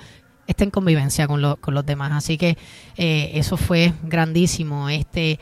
está 0.48 0.64
en 0.64 0.72
convivencia 0.72 1.28
con, 1.28 1.56
con 1.62 1.74
los 1.74 1.86
demás. 1.86 2.12
Así 2.12 2.38
que 2.38 2.58
eh, 2.98 3.32
eso 3.36 3.58
fue 3.58 3.94
grandísimo. 4.04 4.90
Este, 4.90 5.40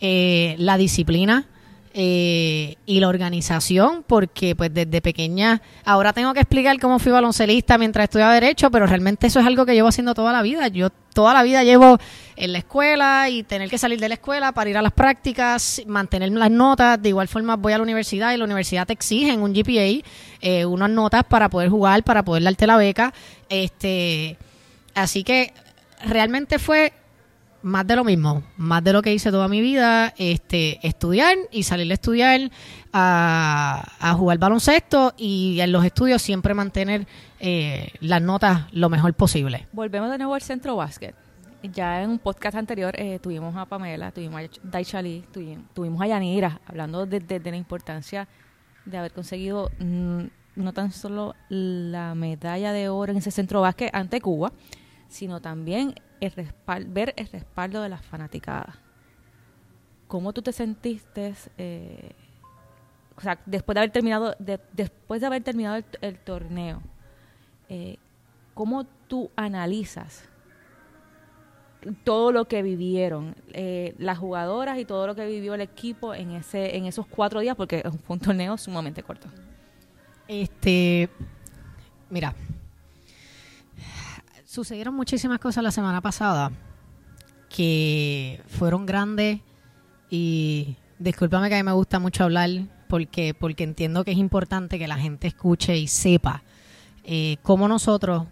eh, 0.00 0.54
la 0.58 0.76
disciplina 0.76 1.46
eh, 1.94 2.76
y 2.86 3.00
la 3.00 3.08
organización, 3.08 4.04
porque 4.06 4.54
pues 4.54 4.72
desde 4.72 5.00
pequeña, 5.00 5.62
ahora 5.84 6.12
tengo 6.12 6.34
que 6.34 6.40
explicar 6.40 6.78
cómo 6.78 6.98
fui 6.98 7.12
baloncelista 7.12 7.78
mientras 7.78 8.04
estudiaba 8.04 8.34
Derecho, 8.34 8.70
pero 8.70 8.86
realmente 8.86 9.26
eso 9.26 9.40
es 9.40 9.46
algo 9.46 9.66
que 9.66 9.74
llevo 9.74 9.88
haciendo 9.88 10.14
toda 10.14 10.32
la 10.32 10.42
vida. 10.42 10.68
Yo 10.68 10.90
toda 11.12 11.34
la 11.34 11.42
vida 11.42 11.64
llevo 11.64 11.98
en 12.36 12.52
la 12.52 12.58
escuela 12.58 13.28
y 13.28 13.42
tener 13.42 13.68
que 13.68 13.78
salir 13.78 13.98
de 13.98 14.08
la 14.08 14.14
escuela 14.14 14.52
para 14.52 14.70
ir 14.70 14.76
a 14.76 14.82
las 14.82 14.92
prácticas, 14.92 15.82
mantener 15.86 16.30
las 16.30 16.50
notas, 16.50 17.02
de 17.02 17.08
igual 17.08 17.28
forma 17.28 17.56
voy 17.56 17.72
a 17.72 17.78
la 17.78 17.82
universidad 17.82 18.32
y 18.32 18.36
la 18.36 18.44
universidad 18.44 18.86
te 18.86 18.92
exige 18.92 19.32
en 19.32 19.42
un 19.42 19.52
GPA 19.52 20.06
eh, 20.40 20.64
unas 20.64 20.90
notas 20.90 21.24
para 21.24 21.48
poder 21.48 21.70
jugar, 21.70 22.04
para 22.04 22.24
poder 22.24 22.44
darte 22.44 22.66
la 22.66 22.76
beca. 22.76 23.12
este 23.48 24.36
Así 24.94 25.22
que 25.22 25.52
realmente 26.04 26.58
fue 26.58 26.92
más 27.62 27.86
de 27.86 27.96
lo 27.96 28.04
mismo, 28.04 28.42
más 28.56 28.82
de 28.84 28.92
lo 28.92 29.02
que 29.02 29.12
hice 29.12 29.30
toda 29.30 29.48
mi 29.48 29.60
vida, 29.60 30.14
este, 30.16 30.86
estudiar 30.86 31.36
y 31.50 31.64
salir 31.64 31.90
a 31.90 31.94
estudiar, 31.94 32.50
a, 32.92 34.14
jugar 34.16 34.38
baloncesto 34.38 35.14
y 35.16 35.60
en 35.60 35.72
los 35.72 35.84
estudios 35.84 36.22
siempre 36.22 36.54
mantener 36.54 37.06
eh, 37.40 37.92
las 38.00 38.22
notas 38.22 38.72
lo 38.72 38.88
mejor 38.88 39.14
posible. 39.14 39.66
Volvemos 39.72 40.10
de 40.10 40.18
nuevo 40.18 40.34
al 40.34 40.42
centro 40.42 40.76
básquet. 40.76 41.14
Ya 41.62 42.02
en 42.02 42.10
un 42.10 42.18
podcast 42.20 42.56
anterior 42.56 42.94
eh, 42.96 43.18
tuvimos 43.18 43.56
a 43.56 43.66
Pamela, 43.66 44.12
tuvimos 44.12 44.40
a 44.40 44.48
Daichali, 44.62 45.24
tuvimos, 45.74 46.00
a 46.00 46.06
Yanira, 46.06 46.60
hablando 46.66 47.04
de, 47.04 47.40
la 47.44 47.56
importancia 47.56 48.28
de 48.84 48.96
haber 48.96 49.12
conseguido 49.12 49.70
mm, 49.80 50.22
no 50.54 50.72
tan 50.72 50.92
solo 50.92 51.34
la 51.48 52.14
medalla 52.14 52.72
de 52.72 52.88
oro 52.88 53.10
en 53.10 53.18
ese 53.18 53.32
centro 53.32 53.60
básquet 53.60 53.92
ante 53.92 54.20
Cuba, 54.20 54.52
sino 55.08 55.40
también 55.40 55.94
el 56.20 56.86
ver 56.86 57.14
el 57.16 57.28
respaldo 57.28 57.82
de 57.82 57.88
las 57.88 58.04
fanaticadas. 58.04 58.76
¿Cómo 60.06 60.32
tú 60.32 60.42
te 60.42 60.52
sentiste, 60.52 61.34
eh, 61.58 62.12
o 63.16 63.20
sea, 63.20 63.38
después 63.44 63.74
de 63.74 63.80
haber 63.80 63.90
terminado, 63.90 64.34
después 64.72 65.20
de 65.20 65.26
haber 65.26 65.42
terminado 65.42 65.82
el, 66.00 66.18
torneo, 66.18 66.80
eh, 67.68 67.98
cómo 68.54 68.84
tú 69.06 69.30
analizas 69.36 70.28
todo 72.04 72.32
lo 72.32 72.46
que 72.46 72.62
vivieron 72.62 73.36
eh, 73.52 73.94
las 73.98 74.18
jugadoras 74.18 74.78
y 74.78 74.84
todo 74.84 75.06
lo 75.06 75.14
que 75.14 75.26
vivió 75.26 75.54
el 75.54 75.60
equipo 75.60 76.14
en 76.14 76.32
ese, 76.32 76.76
en 76.76 76.86
esos 76.86 77.06
cuatro 77.06 77.40
días, 77.40 77.56
porque 77.56 77.82
fue 78.06 78.14
un 78.14 78.20
torneo 78.20 78.56
sumamente 78.56 79.02
corto? 79.02 79.28
Este, 80.26 81.08
mira, 82.10 82.34
sucedieron 84.48 84.94
muchísimas 84.94 85.40
cosas 85.40 85.62
la 85.62 85.70
semana 85.70 86.00
pasada 86.00 86.50
que 87.50 88.40
fueron 88.48 88.86
grandes 88.86 89.40
y 90.08 90.74
discúlpame 90.98 91.50
que 91.50 91.56
a 91.56 91.58
mí 91.58 91.64
me 91.64 91.72
gusta 91.72 91.98
mucho 91.98 92.24
hablar 92.24 92.48
porque, 92.88 93.34
porque 93.34 93.64
entiendo 93.64 94.04
que 94.04 94.12
es 94.12 94.16
importante 94.16 94.78
que 94.78 94.88
la 94.88 94.96
gente 94.96 95.26
escuche 95.26 95.76
y 95.76 95.86
sepa 95.86 96.42
eh, 97.04 97.36
cómo 97.42 97.68
nosotros 97.68 98.24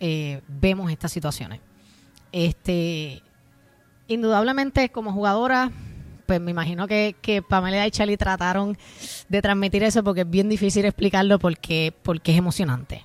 eh, 0.00 0.40
vemos 0.48 0.90
estas 0.90 1.12
situaciones. 1.12 1.60
Este, 2.32 3.22
indudablemente 4.08 4.88
como 4.88 5.12
jugadora, 5.12 5.70
pues 6.24 6.40
me 6.40 6.52
imagino 6.52 6.88
que, 6.88 7.16
que 7.20 7.42
Pamela 7.42 7.86
y 7.86 7.90
Charlie 7.90 8.16
trataron 8.16 8.78
de 9.28 9.42
transmitir 9.42 9.82
eso 9.82 10.02
porque 10.02 10.22
es 10.22 10.30
bien 10.30 10.48
difícil 10.48 10.86
explicarlo 10.86 11.38
porque, 11.38 11.92
porque 12.02 12.32
es 12.32 12.38
emocionante. 12.38 13.04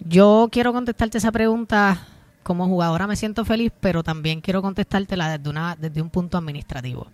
Yo 0.00 0.48
quiero 0.50 0.72
contestarte 0.72 1.18
esa 1.18 1.32
pregunta 1.32 2.06
como 2.42 2.66
jugadora 2.66 3.06
me 3.06 3.16
siento 3.16 3.44
feliz, 3.44 3.72
pero 3.80 4.02
también 4.02 4.40
quiero 4.40 4.62
contestártela 4.62 5.36
desde, 5.36 5.50
una, 5.50 5.76
desde 5.76 6.02
un 6.02 6.10
punto 6.10 6.38
administrativo. 6.38 7.06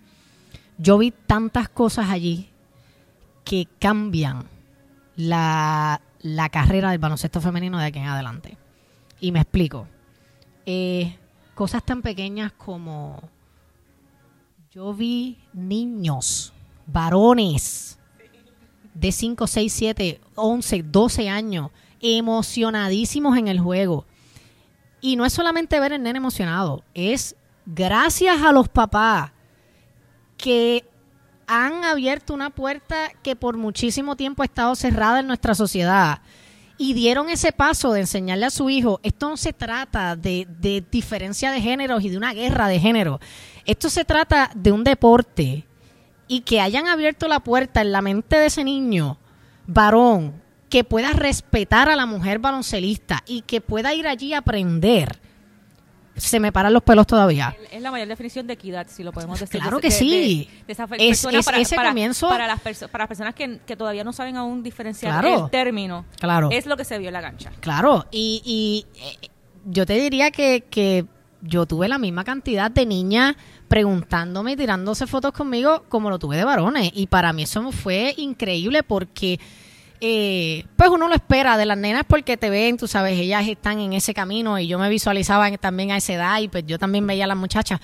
Yo 0.79 0.99
vi 0.99 1.11
tantas 1.11 1.69
cosas 1.69 2.11
allí 2.11 2.49
que 3.45 3.67
cambian 3.79 4.45
la, 5.17 6.01
carrera 6.53 6.91
del 6.91 6.99
baloncesto 6.99 7.41
femenino 7.41 7.79
de 7.79 7.87
aquí 7.87 7.99
en 7.99 8.07
adelante. 8.07 8.57
Y 9.21 9.33
me 9.33 9.41
explico. 9.41 9.87
eh, 10.65 11.17
cosas 11.55 11.83
tan 11.85 12.03
pequeñas 12.03 12.53
como 12.53 13.31
yo 14.71 14.93
vi 14.93 15.39
niños, 15.55 16.53
varones 16.87 17.99
de 18.93 19.11
5, 19.11 19.47
6, 19.47 19.73
7, 19.73 20.21
11, 20.35 20.83
12 20.83 21.29
años, 21.31 21.71
emocionadísimos 22.01 23.37
en 23.37 23.49
el 23.49 23.61
juego. 23.61 24.07
Y 25.01 25.17
no 25.17 25.25
es 25.25 25.33
solamente 25.33 25.79
ver 25.81 25.93
el 25.93 26.03
nene 26.03 26.19
emocionado, 26.19 26.83
es 26.95 27.37
gracias 27.67 28.43
a 28.43 28.53
los 28.53 28.69
papás 28.69 29.33
que 30.37 30.85
han 31.47 31.85
abierto 31.85 32.35
una 32.35 32.51
puerta 32.51 33.11
que 33.23 33.37
por 33.37 33.57
muchísimo 33.57 34.17
tiempo 34.17 34.43
ha 34.43 34.47
estado 34.47 34.75
cerrada 34.75 35.21
en 35.21 35.27
nuestra 35.27 35.55
sociedad 35.55 36.21
y 36.79 36.93
dieron 36.93 37.31
ese 37.31 37.53
paso 37.53 37.93
de 37.93 38.01
enseñarle 38.01 38.47
a 38.47 38.51
su 38.51 38.69
hijo, 38.69 39.01
esto 39.03 39.29
no 39.29 39.37
se 39.37 39.53
trata 39.53 40.17
de, 40.17 40.47
de 40.59 40.85
diferencia 40.91 41.51
de 41.51 41.61
géneros 41.61 42.03
y 42.05 42.11
de 42.11 42.17
una 42.17 42.35
guerra 42.35 42.69
de 42.69 42.81
género, 42.81 43.21
esto 43.65 43.89
se 43.89 44.05
trata 44.05 44.51
de 44.55 44.73
un 44.73 44.85
deporte 44.85 45.67
y 46.29 46.41
que 46.41 46.61
hayan 46.61 46.87
abierto 46.89 47.29
la 47.29 47.41
puerta 47.41 47.81
en 47.81 47.93
la 47.93 48.03
mente 48.03 48.37
de 48.37 48.47
ese 48.47 48.65
niño, 48.65 49.19
varón, 49.67 50.43
que 50.77 50.85
pueda 50.85 51.15
respetar 51.15 51.89
a 51.89 51.97
la 51.97 52.05
mujer 52.05 52.39
baloncelista 52.39 53.23
y 53.27 53.41
que 53.41 53.63
pueda 53.63 53.95
ir 53.95 54.07
allí 54.07 54.35
a 54.35 54.39
aprender 54.41 55.19
se 56.15 56.39
me 56.39 56.53
paran 56.53 56.75
los 56.75 56.83
pelos 56.83 57.07
todavía. 57.07 57.57
Es 57.73 57.81
la 57.81 57.91
mayor 57.91 58.09
definición 58.09 58.47
de 58.47 58.53
equidad, 58.53 58.87
si 58.87 59.03
lo 59.03 59.11
podemos 59.11 59.41
decir. 59.41 59.59
Claro 59.59 59.81
que 59.81 59.91
sí. 59.91 60.51
es, 60.69 60.77
para, 60.77 61.59
ese 61.59 61.77
comienzo. 61.77 62.29
Para 62.29 62.47
las, 62.47 62.61
para 62.61 63.05
las 63.05 63.09
personas 63.09 63.35
que, 63.35 63.75
todavía 63.75 64.05
no 64.05 64.13
saben 64.13 64.37
aún 64.37 64.63
diferenciar 64.63 65.25
el 65.25 65.49
término. 65.49 66.05
Claro. 66.21 66.51
Es 66.53 66.67
lo 66.67 66.77
que 66.77 66.85
se 66.85 66.99
vio 66.99 67.09
en 67.09 67.15
la 67.15 67.23
cancha. 67.23 67.53
Claro. 67.61 68.05
Y, 68.11 68.43
y 68.45 68.87
eh, 69.01 69.31
yo 69.65 69.87
te 69.87 69.95
diría 69.95 70.31
que, 70.31 70.65
que 70.69 71.07
yo 71.41 71.65
tuve 71.65 71.89
la 71.89 71.97
misma 71.97 72.23
cantidad 72.23 72.71
de 72.71 72.85
niñas 72.85 73.35
preguntándome 73.67 74.53
y 74.53 74.57
tirándose 74.57 75.07
fotos 75.07 75.33
conmigo 75.33 75.85
como 75.89 76.11
lo 76.11 76.19
tuve 76.19 76.37
de 76.37 76.45
varones. 76.45 76.91
Y 76.93 77.07
para 77.07 77.33
mí 77.33 77.45
eso 77.45 77.73
fue 77.73 78.13
increíble 78.19 78.83
porque 78.83 79.41
eh, 80.01 80.65
pues 80.77 80.91
uno 80.91 81.09
lo 81.09 81.15
espera 81.15 81.57
de 81.57 81.67
las 81.67 81.79
nenas 81.79 82.05
porque 82.07 82.37
te 82.37 82.51
ven, 82.51 82.77
tú 82.77 82.87
sabes, 82.87 83.19
ellas 83.19 83.47
están 83.49 83.81
en 83.81 83.93
ese 83.93 84.15
camino 84.15 84.59
y 84.59 84.67
yo 84.67 84.79
me 84.79 84.89
visualizaba 84.89 85.51
también 85.57 85.91
a 85.91 85.97
esa 85.97 86.15
edad 86.15 86.41
y 86.41 86.49
pues 86.49 86.65
yo 86.67 86.79
también 86.79 87.07
veía 87.07 87.25
a 87.25 87.29
las 87.29 87.37
muchachas, 87.37 87.81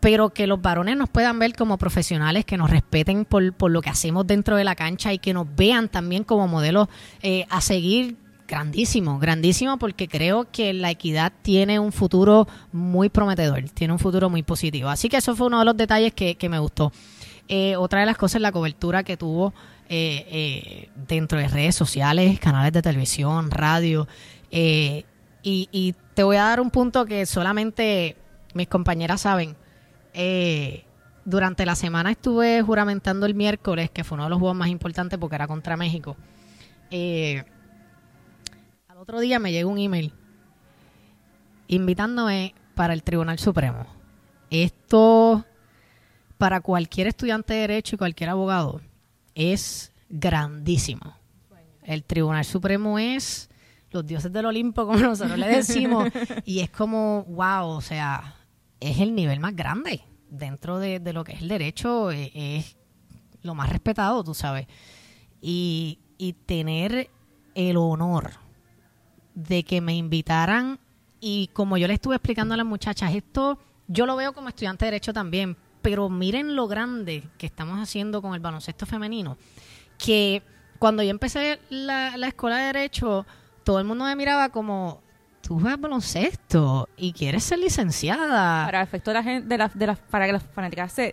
pero 0.00 0.30
que 0.30 0.46
los 0.46 0.62
varones 0.62 0.96
nos 0.96 1.08
puedan 1.08 1.38
ver 1.38 1.54
como 1.54 1.78
profesionales, 1.78 2.44
que 2.44 2.56
nos 2.56 2.70
respeten 2.70 3.24
por, 3.24 3.52
por 3.52 3.70
lo 3.70 3.82
que 3.82 3.90
hacemos 3.90 4.26
dentro 4.26 4.56
de 4.56 4.64
la 4.64 4.74
cancha 4.74 5.12
y 5.12 5.18
que 5.18 5.34
nos 5.34 5.46
vean 5.56 5.88
también 5.88 6.24
como 6.24 6.48
modelos 6.48 6.88
eh, 7.22 7.46
a 7.50 7.60
seguir. 7.60 8.16
Grandísimo, 8.48 9.20
grandísimo 9.20 9.78
porque 9.78 10.08
creo 10.08 10.50
que 10.50 10.72
la 10.72 10.90
equidad 10.90 11.32
tiene 11.42 11.78
un 11.78 11.92
futuro 11.92 12.48
muy 12.72 13.08
prometedor, 13.08 13.62
tiene 13.70 13.92
un 13.92 14.00
futuro 14.00 14.28
muy 14.28 14.42
positivo. 14.42 14.88
Así 14.88 15.08
que 15.08 15.18
eso 15.18 15.36
fue 15.36 15.46
uno 15.46 15.60
de 15.60 15.64
los 15.64 15.76
detalles 15.76 16.12
que, 16.14 16.34
que 16.34 16.48
me 16.48 16.58
gustó. 16.58 16.90
Eh, 17.46 17.76
otra 17.76 18.00
de 18.00 18.06
las 18.06 18.16
cosas, 18.16 18.40
la 18.40 18.50
cobertura 18.50 19.04
que 19.04 19.16
tuvo 19.16 19.54
eh, 19.92 20.24
eh, 20.30 20.88
dentro 21.08 21.36
de 21.36 21.48
redes 21.48 21.74
sociales, 21.74 22.38
canales 22.38 22.72
de 22.72 22.80
televisión, 22.80 23.50
radio. 23.50 24.06
Eh, 24.52 25.04
y, 25.42 25.96
te 26.14 26.22
voy 26.22 26.36
a 26.36 26.44
dar 26.44 26.60
un 26.60 26.70
punto 26.70 27.06
que 27.06 27.26
solamente 27.26 28.16
mis 28.54 28.68
compañeras 28.68 29.22
saben. 29.22 29.56
durante 31.24 31.66
la 31.66 31.74
semana 31.74 32.12
estuve 32.12 32.62
juramentando 32.62 33.26
el 33.26 33.34
miércoles, 33.34 33.90
que 33.90 34.04
fue 34.04 34.14
uno 34.14 34.24
de 34.24 34.30
los 34.30 34.38
juegos 34.38 34.56
más 34.56 34.68
importantes 34.68 35.18
porque 35.18 35.34
era 35.34 35.48
contra 35.48 35.76
México. 35.76 36.16
al 36.92 37.44
otro 38.96 39.18
día 39.18 39.40
me 39.40 39.50
llegó 39.50 39.70
un 39.70 39.78
email 39.78 40.12
invitándome 41.66 42.54
para 42.76 42.92
el 42.92 43.02
Tribunal 43.02 43.40
Supremo. 43.40 43.86
Esto, 44.50 45.44
para 46.38 46.60
cualquier 46.60 47.08
estudiante 47.08 47.54
de 47.54 47.60
Derecho 47.60 47.96
y 47.96 47.98
cualquier 47.98 48.30
abogado, 48.30 48.80
es 49.40 49.92
grandísimo. 50.08 51.16
El 51.82 52.04
Tribunal 52.04 52.44
Supremo 52.44 52.98
es 52.98 53.48
los 53.90 54.06
dioses 54.06 54.32
del 54.32 54.46
Olimpo, 54.46 54.86
como 54.86 54.98
nosotros 55.00 55.38
le 55.38 55.48
decimos, 55.48 56.08
y 56.44 56.60
es 56.60 56.70
como, 56.70 57.24
wow, 57.24 57.68
o 57.68 57.80
sea, 57.80 58.36
es 58.78 58.98
el 58.98 59.14
nivel 59.14 59.40
más 59.40 59.56
grande 59.56 60.02
dentro 60.28 60.78
de, 60.78 61.00
lo 61.12 61.24
que 61.24 61.32
es 61.32 61.42
el 61.42 61.48
derecho, 61.48 62.10
es, 62.10 62.30
es, 62.34 62.76
lo 63.42 63.54
más 63.54 63.70
respetado, 63.70 64.22
tú 64.22 64.34
sabes. 64.34 64.66
Y, 65.40 65.98
y 66.18 66.34
tener 66.34 67.10
el 67.54 67.76
honor 67.78 68.32
de 69.34 69.64
que 69.64 69.80
me 69.80 69.96
invitaran, 69.96 70.78
y 71.18 71.48
como 71.52 71.76
yo 71.78 71.88
le 71.88 71.94
estuve 71.94 72.16
explicando 72.16 72.54
a 72.54 72.56
las 72.56 72.66
muchachas, 72.66 73.14
esto 73.14 73.58
yo 73.88 74.06
lo 74.06 74.14
veo 74.16 74.32
como 74.32 74.48
estudiante 74.48 74.84
de 74.84 74.92
derecho 74.92 75.12
también, 75.12 75.56
pero 75.82 76.08
miren 76.08 76.56
lo 76.56 76.68
grande 76.68 77.24
que 77.38 77.46
estamos 77.46 77.78
haciendo 77.80 78.22
con 78.22 78.34
el 78.34 78.40
baloncesto 78.40 78.86
femenino, 78.86 79.36
que 79.98 80.42
cuando 80.78 81.02
yo 81.02 81.10
empecé 81.10 81.60
la, 81.68 82.14
escuela 82.26 82.56
de 82.56 82.66
derecho, 82.66 83.26
todo 83.64 83.78
el 83.78 83.84
mundo 83.84 84.06
me 84.06 84.16
miraba 84.16 84.48
como, 84.48 85.02
tú 85.42 85.60
juegas 85.60 85.78
baloncesto 85.78 86.88
y 86.96 87.12
quieres 87.12 87.44
ser 87.44 87.58
licenciada. 87.58 88.64
Para 88.64 88.82
efecto 88.82 89.10
de 89.10 89.14
la 89.14 89.22
gente, 89.22 89.48
de 89.48 89.58
la, 89.58 89.70
de 89.72 89.96
para 90.10 90.26
que 90.26 90.32
las 90.32 90.42
fanáticas 90.42 90.92
se, 90.92 91.12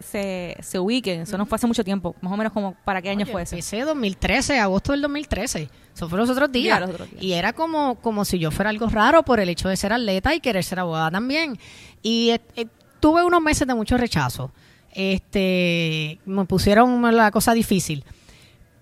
se, 0.62 0.80
ubiquen, 0.80 1.22
eso 1.22 1.38
no 1.38 1.46
fue 1.46 1.58
hace 1.58 1.68
mucho 1.68 1.84
tiempo, 1.84 2.16
más 2.22 2.32
o 2.32 2.38
menos 2.38 2.54
como, 2.54 2.76
¿para 2.86 3.02
qué 3.02 3.10
año 3.10 3.26
fue 3.26 3.42
eso? 3.42 3.56
Empecé 3.56 3.82
2013, 3.82 4.58
agosto 4.60 4.94
del 4.94 5.02
2013, 5.02 5.70
eso 5.94 6.08
fue 6.08 6.18
los 6.18 6.30
otros 6.30 6.50
días. 6.50 6.80
los 6.80 6.92
otros 6.92 7.10
días. 7.12 7.22
Y 7.22 7.34
era 7.34 7.52
como, 7.52 7.96
como 7.96 8.24
si 8.24 8.40
yo 8.40 8.52
fuera 8.52 8.70
algo 8.70 8.88
raro 8.88 9.24
por 9.24 9.42
el 9.42 9.50
hecho 9.50 9.68
de 9.68 9.76
ser 9.76 9.92
atleta 9.92 10.34
y 10.34 10.40
querer 10.40 10.64
ser 10.64 10.80
abogada 10.80 11.12
también. 11.12 11.60
Y 12.02 12.30
eh, 12.56 12.68
tuve 13.00 13.24
unos 13.24 13.42
meses 13.42 13.68
de 13.68 13.76
mucho 13.76 13.98
rechazo. 13.98 14.52
Este, 14.94 16.20
me 16.26 16.46
pusieron 16.46 17.02
la 17.16 17.32
cosa 17.32 17.54
difícil. 17.54 18.04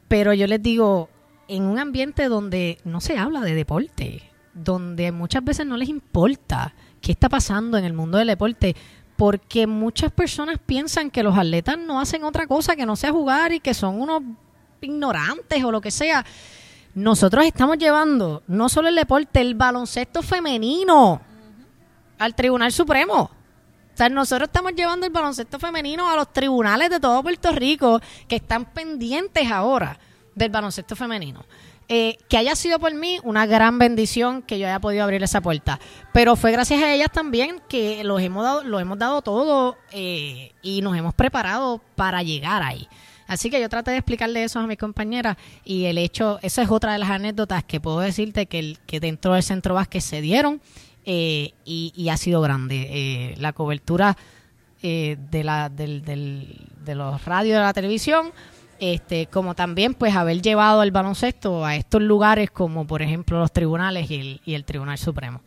Pero 0.07 0.33
yo 0.33 0.47
les 0.47 0.61
digo, 0.61 1.09
en 1.47 1.63
un 1.63 1.79
ambiente 1.79 2.27
donde 2.27 2.77
no 2.83 3.01
se 3.01 3.17
habla 3.17 3.41
de 3.41 3.55
deporte, 3.55 4.23
donde 4.53 5.11
muchas 5.11 5.43
veces 5.43 5.65
no 5.65 5.77
les 5.77 5.89
importa 5.89 6.73
qué 7.01 7.11
está 7.11 7.29
pasando 7.29 7.77
en 7.77 7.85
el 7.85 7.93
mundo 7.93 8.17
del 8.17 8.27
deporte, 8.27 8.75
porque 9.15 9.67
muchas 9.67 10.11
personas 10.11 10.57
piensan 10.65 11.09
que 11.09 11.23
los 11.23 11.37
atletas 11.37 11.77
no 11.77 11.99
hacen 11.99 12.23
otra 12.23 12.47
cosa 12.47 12.75
que 12.75 12.85
no 12.85 12.95
sea 12.95 13.11
jugar 13.11 13.53
y 13.53 13.59
que 13.59 13.73
son 13.73 13.99
unos 13.99 14.21
ignorantes 14.81 15.63
o 15.63 15.71
lo 15.71 15.81
que 15.81 15.91
sea. 15.91 16.25
Nosotros 16.93 17.45
estamos 17.45 17.77
llevando 17.77 18.43
no 18.47 18.69
solo 18.69 18.87
el 18.87 18.95
deporte, 18.95 19.41
el 19.41 19.55
baloncesto 19.55 20.21
femenino 20.21 21.21
al 22.17 22.35
Tribunal 22.35 22.71
Supremo. 22.71 23.31
O 23.95 23.97
sea, 23.97 24.09
nosotros 24.09 24.49
estamos 24.49 24.73
llevando 24.75 25.05
el 25.05 25.11
baloncesto 25.13 25.57
femenino 25.57 26.09
a 26.09 26.17
los 26.17 26.33
tribunales 26.33 26.89
de 26.89 26.99
todo 26.99 27.23
Puerto 27.23 27.53
Rico 27.53 28.01
que 28.27 28.35
están 28.35 28.65
pendientes 28.65 29.49
ahora 29.49 29.97
del 30.35 30.49
baloncesto 30.49 30.97
femenino. 30.97 31.45
Eh, 31.87 32.17
que 32.27 32.37
haya 32.37 32.57
sido 32.57 32.77
por 32.77 32.93
mí 32.93 33.19
una 33.23 33.45
gran 33.45 33.79
bendición 33.79 34.41
que 34.41 34.59
yo 34.59 34.67
haya 34.67 34.81
podido 34.81 35.05
abrir 35.05 35.23
esa 35.23 35.39
puerta. 35.39 35.79
Pero 36.11 36.35
fue 36.35 36.51
gracias 36.51 36.83
a 36.83 36.93
ellas 36.93 37.07
también 37.09 37.61
que 37.69 38.03
los 38.03 38.21
hemos 38.21 38.43
dado, 38.43 38.63
lo 38.65 38.81
hemos 38.81 38.99
dado 38.99 39.21
todo 39.21 39.77
eh, 39.93 40.51
y 40.61 40.81
nos 40.81 40.97
hemos 40.97 41.13
preparado 41.13 41.79
para 41.95 42.21
llegar 42.21 42.63
ahí. 42.63 42.89
Así 43.27 43.49
que 43.49 43.61
yo 43.61 43.69
traté 43.69 43.91
de 43.91 43.97
explicarle 43.97 44.43
eso 44.43 44.59
a 44.59 44.67
mis 44.67 44.77
compañeras 44.77 45.37
y 45.63 45.85
el 45.85 45.99
hecho, 45.99 46.37
esa 46.41 46.63
es 46.63 46.69
otra 46.69 46.91
de 46.91 46.99
las 46.99 47.11
anécdotas 47.11 47.63
que 47.63 47.79
puedo 47.79 48.01
decirte 48.01 48.47
que, 48.47 48.59
el, 48.59 48.79
que 48.85 48.99
dentro 48.99 49.35
del 49.35 49.43
centro 49.43 49.73
básquet 49.73 50.01
se 50.01 50.19
dieron 50.19 50.61
eh, 51.05 51.53
y, 51.65 52.09
ha 52.09 52.17
sido 52.17 52.41
grande. 52.41 52.87
Eh, 52.89 53.35
la 53.37 53.53
cobertura 53.53 54.17
eh, 54.81 55.17
de, 55.29 55.43
la, 55.43 55.69
del, 55.69 56.03
de 56.03 56.95
los 56.95 57.23
radios 57.25 57.57
de 57.57 57.61
la 57.61 57.73
televisión, 57.73 58.31
este, 58.79 59.27
como 59.27 59.53
también 59.55 59.93
pues 59.93 60.15
haber 60.15 60.41
llevado 60.41 60.81
el 60.83 60.91
baloncesto 60.91 61.63
a 61.63 61.75
estos 61.75 62.01
lugares 62.01 62.51
como 62.51 62.85
por 62.85 63.01
ejemplo 63.01 63.39
los 63.39 63.51
tribunales 63.51 64.09
y 64.09 64.15
el, 64.15 64.41
y 64.45 64.53
el 64.55 64.65
Tribunal 64.65 64.97
Supremo. 64.97 65.41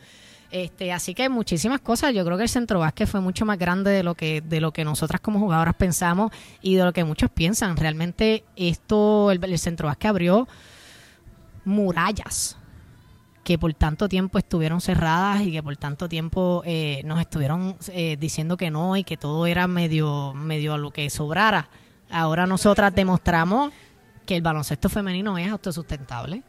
Este, 0.50 0.92
así 0.92 1.12
que 1.12 1.28
muchísimas 1.28 1.80
cosas. 1.80 2.14
Yo 2.14 2.24
creo 2.24 2.36
que 2.36 2.44
el 2.44 2.48
centro 2.48 2.78
básquet 2.78 3.08
fue 3.08 3.20
mucho 3.20 3.44
más 3.44 3.58
grande 3.58 3.90
de 3.90 4.02
lo 4.02 4.14
que 4.14 4.40
de 4.40 4.60
lo 4.60 4.72
que 4.72 4.82
nosotras 4.82 5.20
como 5.20 5.40
jugadoras 5.40 5.74
pensamos 5.74 6.32
y 6.62 6.76
de 6.76 6.84
lo 6.84 6.92
que 6.92 7.04
muchos 7.04 7.30
piensan. 7.30 7.76
Realmente 7.76 8.44
esto 8.56 9.30
el, 9.30 9.44
el 9.44 9.58
centro 9.58 9.88
básquet 9.88 10.08
abrió 10.08 10.48
murallas 11.64 12.57
que 13.48 13.56
por 13.56 13.72
tanto 13.72 14.10
tiempo 14.10 14.36
estuvieron 14.36 14.82
cerradas 14.82 15.40
y 15.40 15.50
que 15.50 15.62
por 15.62 15.74
tanto 15.78 16.06
tiempo 16.06 16.60
eh, 16.66 17.00
nos 17.06 17.18
estuvieron 17.18 17.78
eh, 17.94 18.18
diciendo 18.20 18.58
que 18.58 18.70
no 18.70 18.94
y 18.94 19.04
que 19.04 19.16
todo 19.16 19.46
era 19.46 19.66
medio, 19.66 20.34
medio 20.34 20.74
a 20.74 20.76
lo 20.76 20.90
que 20.90 21.08
sobrara. 21.08 21.70
Ahora 22.10 22.46
nosotras 22.46 22.94
demostramos 22.94 23.72
que 24.26 24.36
el 24.36 24.42
baloncesto 24.42 24.90
femenino 24.90 25.38
es 25.38 25.50
autosustentable 25.50 26.42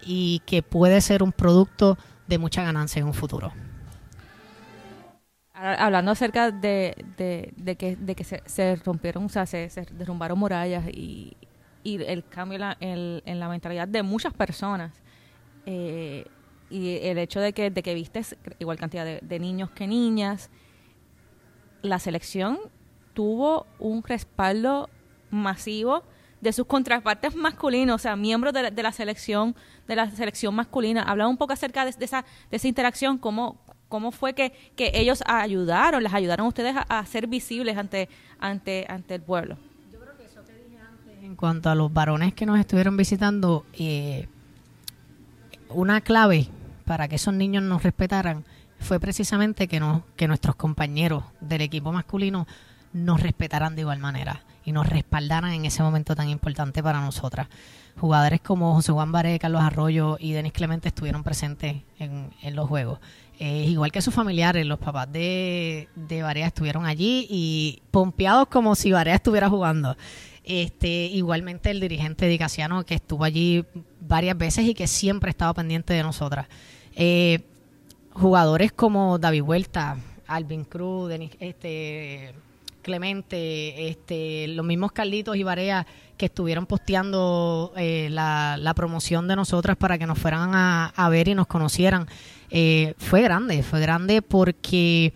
y 0.00 0.40
que 0.46 0.62
puede 0.62 1.02
ser 1.02 1.22
un 1.22 1.32
producto 1.32 1.98
de 2.26 2.38
mucha 2.38 2.62
ganancia 2.62 3.00
en 3.00 3.08
un 3.08 3.12
futuro. 3.12 3.52
Hablando 5.52 6.12
acerca 6.12 6.50
de, 6.50 7.04
de, 7.18 7.76
que, 7.76 7.96
de 7.96 8.14
que 8.14 8.24
se, 8.24 8.76
rompieron, 8.76 9.26
o 9.26 9.28
sea, 9.28 9.44
se, 9.44 9.68
derrumbaron 9.90 10.38
murallas 10.38 10.88
y, 10.88 11.36
y 11.84 12.02
el 12.02 12.26
cambio 12.26 12.54
en 12.56 12.60
la, 12.62 12.76
en 12.80 13.38
la 13.38 13.50
mentalidad 13.50 13.86
de 13.86 14.02
muchas 14.02 14.32
personas, 14.32 14.92
eh, 15.66 16.24
y 16.70 16.98
el 17.02 17.18
hecho 17.18 17.40
de 17.40 17.52
que, 17.52 17.70
de 17.70 17.82
que 17.82 17.94
vistes 17.94 18.36
igual 18.58 18.78
cantidad 18.78 19.04
de, 19.04 19.38
niños 19.38 19.70
que 19.70 19.86
niñas, 19.86 20.50
la 21.82 21.98
selección 21.98 22.58
tuvo 23.14 23.66
un 23.78 24.02
respaldo 24.02 24.90
masivo 25.30 26.02
de 26.40 26.52
sus 26.52 26.66
contrapartes 26.66 27.34
masculinos, 27.34 27.96
o 27.96 27.98
sea, 27.98 28.16
miembros 28.16 28.52
de 28.52 28.64
la, 28.64 28.70
de 28.70 28.82
la 28.82 28.92
selección, 28.92 29.56
de 29.88 29.96
la 29.96 30.10
selección 30.10 30.54
masculina. 30.54 31.02
Hablaba 31.02 31.28
un 31.28 31.36
poco 31.36 31.52
acerca 31.52 31.84
de, 31.84 31.92
esa, 31.98 32.24
de 32.50 32.56
esa 32.56 32.68
interacción, 32.68 33.18
cómo, 33.18 33.58
cómo 33.88 34.12
fue 34.12 34.34
que, 34.34 34.52
que 34.76 34.92
ellos 34.94 35.22
ayudaron, 35.26 36.02
les 36.02 36.14
ayudaron 36.14 36.46
a 36.46 36.48
ustedes 36.48 36.76
a, 36.76 37.06
ser 37.06 37.26
visibles 37.26 37.76
ante, 37.76 38.08
ante, 38.38 38.86
ante 38.88 39.16
el 39.16 39.22
pueblo. 39.22 39.56
Yo 39.92 39.98
creo 39.98 40.16
que 40.16 40.24
eso 40.26 40.44
que 40.44 40.52
dije 40.52 40.78
antes, 40.78 41.24
en 41.24 41.34
cuanto 41.34 41.70
a 41.70 41.74
los 41.74 41.92
varones 41.92 42.34
que 42.34 42.46
nos 42.46 42.60
estuvieron 42.60 42.96
visitando, 42.96 43.66
eh, 43.72 44.28
una 45.70 46.00
clave 46.00 46.48
para 46.88 47.06
que 47.06 47.16
esos 47.16 47.34
niños 47.34 47.62
nos 47.62 47.82
respetaran 47.82 48.46
fue 48.80 48.98
precisamente 48.98 49.68
que, 49.68 49.78
no, 49.78 50.04
que 50.16 50.26
nuestros 50.26 50.56
compañeros 50.56 51.22
del 51.38 51.60
equipo 51.60 51.92
masculino 51.92 52.46
nos 52.94 53.20
respetaran 53.20 53.74
de 53.74 53.82
igual 53.82 53.98
manera 53.98 54.42
y 54.64 54.72
nos 54.72 54.88
respaldaran 54.88 55.52
en 55.52 55.66
ese 55.66 55.82
momento 55.82 56.16
tan 56.16 56.30
importante 56.30 56.82
para 56.82 57.02
nosotras. 57.02 57.48
Jugadores 58.00 58.40
como 58.40 58.74
José 58.74 58.92
Juan 58.92 59.12
Baré, 59.12 59.38
Carlos 59.38 59.60
Arroyo 59.60 60.16
y 60.18 60.32
Denis 60.32 60.52
Clemente 60.52 60.88
estuvieron 60.88 61.22
presentes 61.22 61.76
en, 61.98 62.56
los 62.56 62.66
juegos. 62.66 63.00
Eh, 63.38 63.66
igual 63.68 63.92
que 63.92 64.00
sus 64.00 64.14
familiares, 64.14 64.64
los 64.64 64.78
papás 64.78 65.12
de, 65.12 65.88
de 65.94 66.42
estuvieron 66.42 66.86
allí 66.86 67.26
y 67.28 67.82
pompeados 67.90 68.48
como 68.48 68.74
si 68.74 68.92
Barea 68.92 69.16
estuviera 69.16 69.50
jugando. 69.50 69.94
Este, 70.42 70.88
igualmente 70.88 71.70
el 71.70 71.80
dirigente 71.80 72.24
de 72.24 72.38
Casiano 72.38 72.82
que 72.86 72.94
estuvo 72.94 73.24
allí 73.24 73.66
varias 74.00 74.38
veces 74.38 74.64
y 74.64 74.72
que 74.72 74.86
siempre 74.86 75.28
estaba 75.28 75.52
pendiente 75.52 75.92
de 75.92 76.02
nosotras. 76.02 76.46
Eh, 77.00 77.38
jugadores 78.12 78.72
como 78.72 79.20
David 79.20 79.44
Vuelta, 79.44 79.96
Alvin 80.26 80.64
Cruz, 80.64 81.08
Denis, 81.08 81.30
este, 81.38 82.34
Clemente, 82.82 83.88
este, 83.88 84.48
los 84.48 84.66
mismos 84.66 84.90
Carlitos 84.90 85.36
y 85.36 85.44
Barea 85.44 85.86
que 86.16 86.26
estuvieron 86.26 86.66
posteando 86.66 87.72
eh, 87.76 88.08
la, 88.10 88.72
promoción 88.74 89.28
de 89.28 89.36
nosotras 89.36 89.76
para 89.76 89.96
que 89.96 90.06
nos 90.06 90.18
fueran 90.18 90.50
a, 90.52 91.08
ver 91.08 91.28
y 91.28 91.36
nos 91.36 91.46
conocieran, 91.46 92.08
eh, 92.50 92.94
fue 92.98 93.22
grande, 93.22 93.62
fue 93.62 93.80
grande 93.80 94.20
porque 94.20 95.12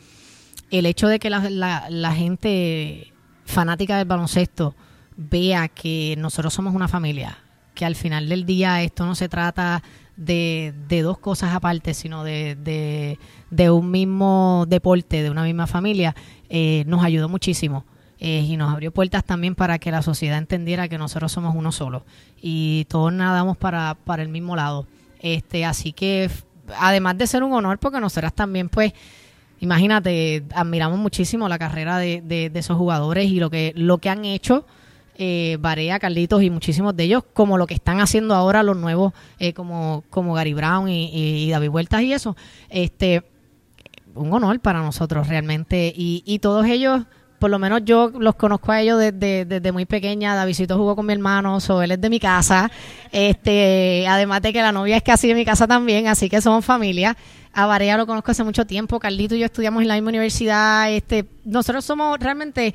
el 0.70 0.86
hecho 0.86 1.08
de 1.08 1.18
que 1.18 1.30
la, 1.30 2.14
gente 2.14 3.12
fanática 3.44 3.98
del 3.98 4.06
baloncesto 4.06 4.76
vea 5.16 5.66
que 5.66 6.14
nosotros 6.16 6.54
somos 6.54 6.74
una 6.76 6.86
familia, 6.86 7.38
que 7.74 7.84
al 7.84 7.96
final 7.96 8.28
del 8.28 8.44
día 8.46 8.82
esto 8.82 9.06
no 9.06 9.14
se 9.14 9.28
trata 9.28 9.82
de, 10.16 10.74
de 10.88 11.02
dos 11.02 11.18
cosas 11.18 11.54
aparte, 11.54 11.94
sino 11.94 12.24
de, 12.24 12.56
de, 13.50 13.70
un 13.70 13.90
mismo 13.90 14.66
deporte, 14.68 15.22
de 15.22 15.30
una 15.30 15.44
misma 15.44 15.66
familia, 15.66 16.14
eh, 16.48 16.84
nos 16.86 17.04
ayudó 17.04 17.28
muchísimo. 17.28 17.84
Eh, 18.24 18.46
y 18.48 18.56
nos 18.56 18.72
abrió 18.72 18.92
puertas 18.92 19.24
también 19.24 19.56
para 19.56 19.80
que 19.80 19.90
la 19.90 20.00
sociedad 20.00 20.38
entendiera 20.38 20.86
que 20.86 20.96
nosotros 20.96 21.32
somos 21.32 21.56
uno 21.56 21.72
solo 21.72 22.04
y 22.40 22.86
todos 22.88 23.12
nadamos 23.12 23.56
para, 23.56 23.96
para 24.04 24.22
el 24.22 24.28
mismo 24.28 24.54
lado. 24.54 24.86
Este, 25.18 25.64
así 25.64 25.92
que 25.92 26.30
además 26.78 27.18
de 27.18 27.26
ser 27.26 27.42
un 27.42 27.52
honor, 27.52 27.80
porque 27.80 27.98
nosotras 27.98 28.32
también, 28.32 28.68
pues, 28.68 28.92
imagínate, 29.58 30.44
admiramos 30.54 31.00
muchísimo 31.00 31.48
la 31.48 31.58
carrera 31.58 31.98
de, 31.98 32.22
de, 32.22 32.48
de 32.48 32.60
esos 32.60 32.76
jugadores 32.76 33.28
y 33.28 33.40
lo 33.40 33.50
que, 33.50 33.72
lo 33.74 33.98
que 33.98 34.08
han 34.08 34.24
hecho 34.24 34.66
eh, 35.16 35.58
Carlitos 36.00 36.42
y 36.42 36.50
muchísimos 36.50 36.96
de 36.96 37.04
ellos, 37.04 37.24
como 37.32 37.58
lo 37.58 37.66
que 37.66 37.74
están 37.74 38.00
haciendo 38.00 38.34
ahora 38.34 38.62
los 38.62 38.76
nuevos, 38.76 39.12
eh, 39.38 39.52
como, 39.52 40.04
como 40.10 40.34
Gary 40.34 40.54
Brown 40.54 40.88
y, 40.88 41.50
David 41.50 41.70
Vueltas 41.70 42.02
y 42.02 42.12
eso. 42.12 42.36
Este, 42.68 43.22
un 44.14 44.32
honor 44.32 44.60
para 44.60 44.80
nosotros 44.80 45.28
realmente. 45.28 45.92
Y, 45.94 46.22
y 46.26 46.38
todos 46.38 46.66
ellos, 46.66 47.02
por 47.38 47.50
lo 47.50 47.58
menos 47.58 47.82
yo 47.84 48.10
los 48.18 48.34
conozco 48.36 48.72
a 48.72 48.80
ellos 48.80 48.98
desde, 48.98 49.44
desde 49.44 49.72
muy 49.72 49.84
pequeña. 49.84 50.34
Davidito 50.34 50.76
jugó 50.76 50.96
con 50.96 51.06
mi 51.06 51.12
hermano, 51.12 51.60
so 51.60 51.82
él 51.82 51.92
es 51.92 52.00
de 52.00 52.10
mi 52.10 52.20
casa. 52.20 52.70
Este, 53.10 54.06
además 54.08 54.42
de 54.42 54.52
que 54.52 54.62
la 54.62 54.72
novia 54.72 54.96
es 54.96 55.02
casi 55.02 55.28
de 55.28 55.34
mi 55.34 55.44
casa 55.44 55.66
también, 55.66 56.08
así 56.08 56.28
que 56.28 56.40
somos 56.40 56.64
familia. 56.64 57.16
A 57.54 57.66
Barea 57.66 57.98
lo 57.98 58.06
conozco 58.06 58.30
hace 58.30 58.44
mucho 58.44 58.66
tiempo. 58.66 58.98
Carlito 58.98 59.34
y 59.34 59.40
yo 59.40 59.46
estudiamos 59.46 59.82
en 59.82 59.88
la 59.88 59.94
misma 59.94 60.08
universidad. 60.08 60.90
Este, 60.90 61.26
nosotros 61.44 61.84
somos 61.84 62.18
realmente, 62.18 62.74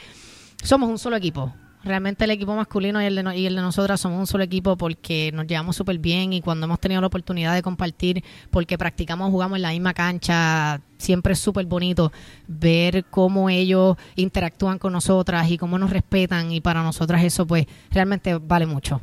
somos 0.64 0.90
un 0.90 1.00
solo 1.00 1.16
equipo 1.16 1.52
realmente 1.88 2.26
el 2.26 2.32
equipo 2.32 2.56
masculino 2.56 3.02
y 3.02 3.06
el 3.06 3.16
de, 3.16 3.38
y 3.38 3.46
el 3.46 3.56
de 3.56 3.62
nosotras 3.62 4.00
somos 4.00 4.20
un 4.20 4.28
solo 4.28 4.44
equipo 4.44 4.78
porque 4.78 5.32
nos 5.34 5.48
llevamos 5.48 5.76
súper 5.76 5.98
bien 5.98 6.34
y 6.34 6.42
cuando 6.42 6.66
hemos 6.66 6.80
tenido 6.80 7.02
la 7.02 7.08
oportunidad 7.08 7.54
de 7.54 7.62
compartir, 7.62 8.24
porque 8.52 8.78
practicamos, 8.78 9.32
jugamos 9.32 9.56
en 9.56 9.64
la 9.64 9.72
misma 9.72 9.94
cancha, 9.94 10.82
siempre 10.98 11.34
es 11.34 11.40
súper 11.40 11.66
bonito 11.66 12.12
ver 12.48 13.06
cómo 13.06 13.50
ellos 13.50 13.98
interactúan 14.16 14.78
con 14.78 14.94
nosotras 14.94 15.50
y 15.50 15.58
cómo 15.58 15.80
nos 15.80 15.90
respetan 15.90 16.52
y 16.52 16.62
para 16.62 16.84
nosotras 16.84 17.24
eso 17.24 17.48
pues 17.48 17.66
realmente 17.92 18.38
vale 18.38 18.66
mucho. 18.66 19.02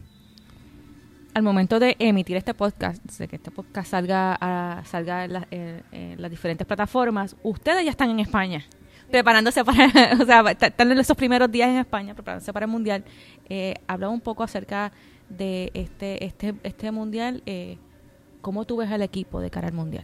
Al 1.35 1.42
momento 1.42 1.81
de 1.81 1.97
emitir 1.99 2.37
este 2.37 2.55
podcast, 2.55 3.05
de 3.05 3.27
que 3.27 3.37
este 3.37 3.51
podcast 3.51 3.90
salga, 3.90 4.38
a, 4.40 4.85
salga 4.85 5.25
en 5.25 5.83
las 6.16 6.31
diferentes 6.31 6.64
plataformas, 6.64 7.35
ustedes 7.42 7.85
ya 7.85 7.90
están 7.90 8.11
en 8.11 8.20
España 8.20 8.64
preparándose 9.14 9.64
para, 9.64 9.87
o 10.20 10.27
sea, 10.27 10.40
están 10.50 10.90
en 10.90 10.98
esos 10.98 11.16
primeros 11.16 11.48
días 11.48 11.68
en 11.68 11.77
España, 11.77 12.14
preparándose 12.14 12.53
para 12.53 12.66
el 12.66 12.72
Mundial. 12.72 13.05
Eh, 13.48 13.74
hablaba 13.87 14.12
un 14.12 14.20
poco 14.20 14.42
acerca 14.42 14.90
de 15.29 15.70
este, 15.72 16.24
este, 16.24 16.57
este 16.64 16.90
Mundial. 16.90 17.40
Eh, 17.46 17.79
¿Cómo 18.40 18.64
tú 18.64 18.79
ves 18.79 18.90
al 18.90 19.03
equipo 19.03 19.40
de 19.40 19.50
cara 19.50 19.68
al 19.68 19.72
Mundial? 19.72 20.03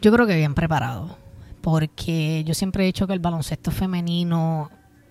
Yo 0.00 0.10
creo 0.10 0.26
que 0.26 0.36
bien 0.36 0.54
preparado, 0.54 1.18
porque 1.60 2.44
yo 2.44 2.54
siempre 2.54 2.82
he 2.82 2.86
dicho 2.86 3.06
que 3.06 3.12
el 3.12 3.18
baloncesto 3.18 3.70
femenino, 3.70 4.70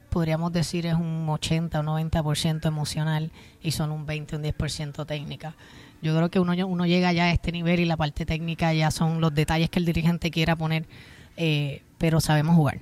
podríamos 0.09 0.51
decir, 0.51 0.87
es 0.87 0.95
un 0.95 1.29
80 1.29 1.79
o 1.79 1.83
90% 1.83 2.65
emocional 2.65 3.31
y 3.61 3.71
son 3.73 3.91
un 3.91 4.07
20 4.07 4.37
o 4.37 4.39
un 4.39 4.43
10% 4.43 5.05
técnica. 5.05 5.53
Yo 6.01 6.15
creo 6.15 6.31
que 6.31 6.39
uno, 6.39 6.53
uno 6.65 6.87
llega 6.87 7.13
ya 7.13 7.25
a 7.25 7.31
este 7.31 7.51
nivel 7.51 7.79
y 7.79 7.85
la 7.85 7.95
parte 7.95 8.25
técnica 8.25 8.73
ya 8.73 8.89
son 8.89 9.21
los 9.21 9.35
detalles 9.35 9.69
que 9.69 9.77
el 9.77 9.85
dirigente 9.85 10.31
quiera 10.31 10.55
poner 10.55 10.87
eh, 11.37 11.81
pero 11.97 12.19
sabemos 12.19 12.55
jugar. 12.55 12.81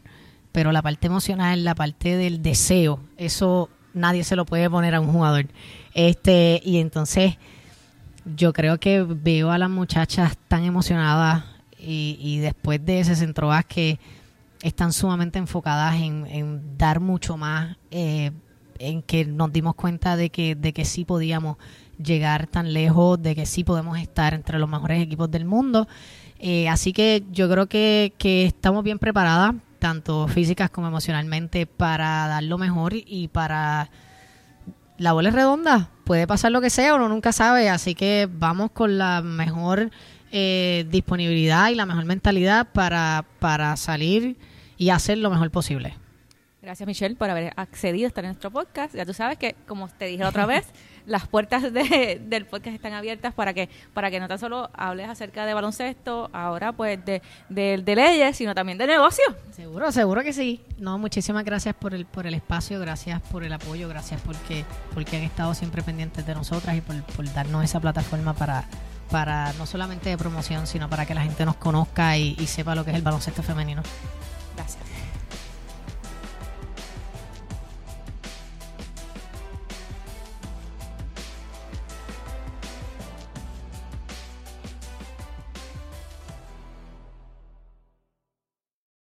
Pero 0.52 0.72
la 0.72 0.82
parte 0.82 1.08
emocional, 1.08 1.64
la 1.64 1.76
parte 1.76 2.16
del 2.16 2.42
deseo, 2.42 3.00
eso 3.18 3.70
nadie 3.94 4.24
se 4.24 4.36
lo 4.36 4.46
puede 4.46 4.70
poner 4.70 4.96
a 4.96 5.00
un 5.00 5.12
jugador. 5.12 5.48
Este, 5.94 6.62
y 6.64 6.78
entonces 6.78 7.38
yo 8.26 8.54
creo 8.54 8.80
que 8.80 9.04
veo 9.04 9.52
a 9.52 9.58
las 9.58 9.70
muchachas 9.70 10.38
tan 10.48 10.64
emocionadas 10.64 11.44
y, 11.86 12.40
después 12.40 12.84
de 12.86 13.02
ese 13.02 13.14
centro 13.16 13.52
que 13.68 14.00
están 14.62 14.94
sumamente 14.94 15.38
enfocadas 15.38 15.96
en, 15.96 16.78
dar 16.78 17.02
mucho 17.02 17.36
más, 17.36 17.76
eh, 17.92 18.32
en 18.80 19.02
que 19.02 19.26
nos 19.26 19.52
dimos 19.52 19.76
cuenta 19.76 20.16
de 20.16 20.30
que, 20.30 20.56
de 20.56 20.72
que 20.72 20.86
sí 20.86 21.04
podíamos 21.04 21.58
llegar 22.02 22.48
tan 22.48 22.72
lejos, 22.72 23.22
de 23.22 23.36
que 23.36 23.46
sí 23.46 23.66
podemos 23.66 24.00
estar 24.00 24.34
entre 24.34 24.60
los 24.60 24.70
mejores 24.70 25.02
equipos 25.02 25.30
del 25.30 25.44
mundo 25.44 25.88
eh, 26.46 26.68
así 26.68 26.92
que 26.92 27.24
yo 27.32 27.50
creo 27.50 27.68
que, 27.68 28.12
estamos 28.22 28.84
bien 28.84 29.00
preparadas, 29.00 29.56
tanto 29.80 30.28
físicas 30.28 30.70
como 30.70 30.88
emocionalmente, 30.88 31.66
para 31.66 32.28
dar 32.28 32.44
lo 32.44 32.58
mejor 32.58 32.92
y 32.94 33.30
para... 33.30 33.90
La 34.98 35.14
bola 35.14 35.30
es 35.30 35.36
redonda, 35.36 35.90
puede 36.04 36.28
pasar 36.28 36.52
lo 36.52 36.60
que 36.60 36.70
sea, 36.70 36.96
uno 36.96 37.08
nunca 37.08 37.32
sabe, 37.32 37.70
así 37.70 37.96
que 37.96 38.28
vamos 38.30 38.72
con 38.72 38.98
la 38.98 39.22
mejor 39.22 39.90
eh, 40.34 40.86
disponibilidad 40.92 41.70
y 41.70 41.76
la 41.76 41.86
mejor 41.86 42.04
mentalidad 42.04 42.68
para, 42.74 43.24
para 43.40 43.78
salir 43.78 44.38
y 44.78 44.90
hacer 44.90 45.20
lo 45.20 45.30
mejor 45.30 45.50
posible. 45.50 45.96
Gracias 46.64 46.88
Michelle 46.88 47.18
por 47.18 47.30
haber 47.30 47.52
accedido 47.58 48.06
a 48.06 48.08
estar 48.08 48.24
en 48.24 48.30
nuestro 48.30 48.50
podcast. 48.50 48.96
Ya 48.96 49.06
tú 49.06 49.14
sabes 49.14 49.38
que, 49.38 49.54
como 49.68 49.90
te 49.90 50.06
dije 50.06 50.24
otra 50.24 50.46
vez, 50.46 50.66
las 51.06 51.28
puertas 51.28 51.74
del 51.74 52.46
podcast 52.46 52.74
están 52.74 52.94
abiertas 52.94 53.34
para 53.34 53.54
que 53.54 53.68
para 53.94 54.10
que 54.10 54.22
no 54.22 54.30
tan 54.30 54.40
solo 54.40 54.70
hables 54.74 55.10
acerca 55.10 55.46
de 55.46 55.54
baloncesto, 55.54 56.30
ahora 56.32 56.72
pues 56.72 57.04
de, 57.04 57.22
de, 57.50 57.96
leyes, 57.98 58.38
sino 58.38 58.56
también 58.56 58.78
de 58.78 58.88
negocio. 58.88 59.26
Seguro, 59.52 59.92
seguro 59.92 60.24
que 60.24 60.32
sí. 60.32 60.62
No, 60.78 60.98
muchísimas 60.98 61.44
gracias 61.44 61.76
por 61.76 61.94
el 61.94 62.06
por 62.06 62.28
el 62.28 62.34
espacio, 62.34 62.80
gracias 62.80 63.22
por 63.24 63.44
el 63.44 63.52
apoyo, 63.52 63.90
gracias 63.90 64.22
porque 64.22 64.64
porque 64.94 65.18
han 65.18 65.24
estado 65.24 65.54
siempre 65.56 65.82
pendientes 65.82 66.26
de 66.26 66.34
nosotras 66.34 66.78
y 66.78 66.80
por, 66.80 66.96
darnos 67.34 67.66
esa 67.66 67.82
plataforma 67.82 68.36
para 68.36 68.64
para 69.12 69.52
no 69.54 69.66
solamente 69.66 70.10
de 70.10 70.18
promoción, 70.18 70.66
sino 70.66 70.90
para 70.90 71.06
que 71.06 71.14
la 71.14 71.24
gente 71.24 71.46
nos 71.46 71.58
conozca 71.58 72.18
y 72.18 72.48
sepa 72.48 72.74
lo 72.74 72.86
que 72.86 72.92
es 72.92 72.96
el 72.96 73.04
baloncesto 73.04 73.44
femenino. 73.44 73.84
Gracias. 74.56 74.93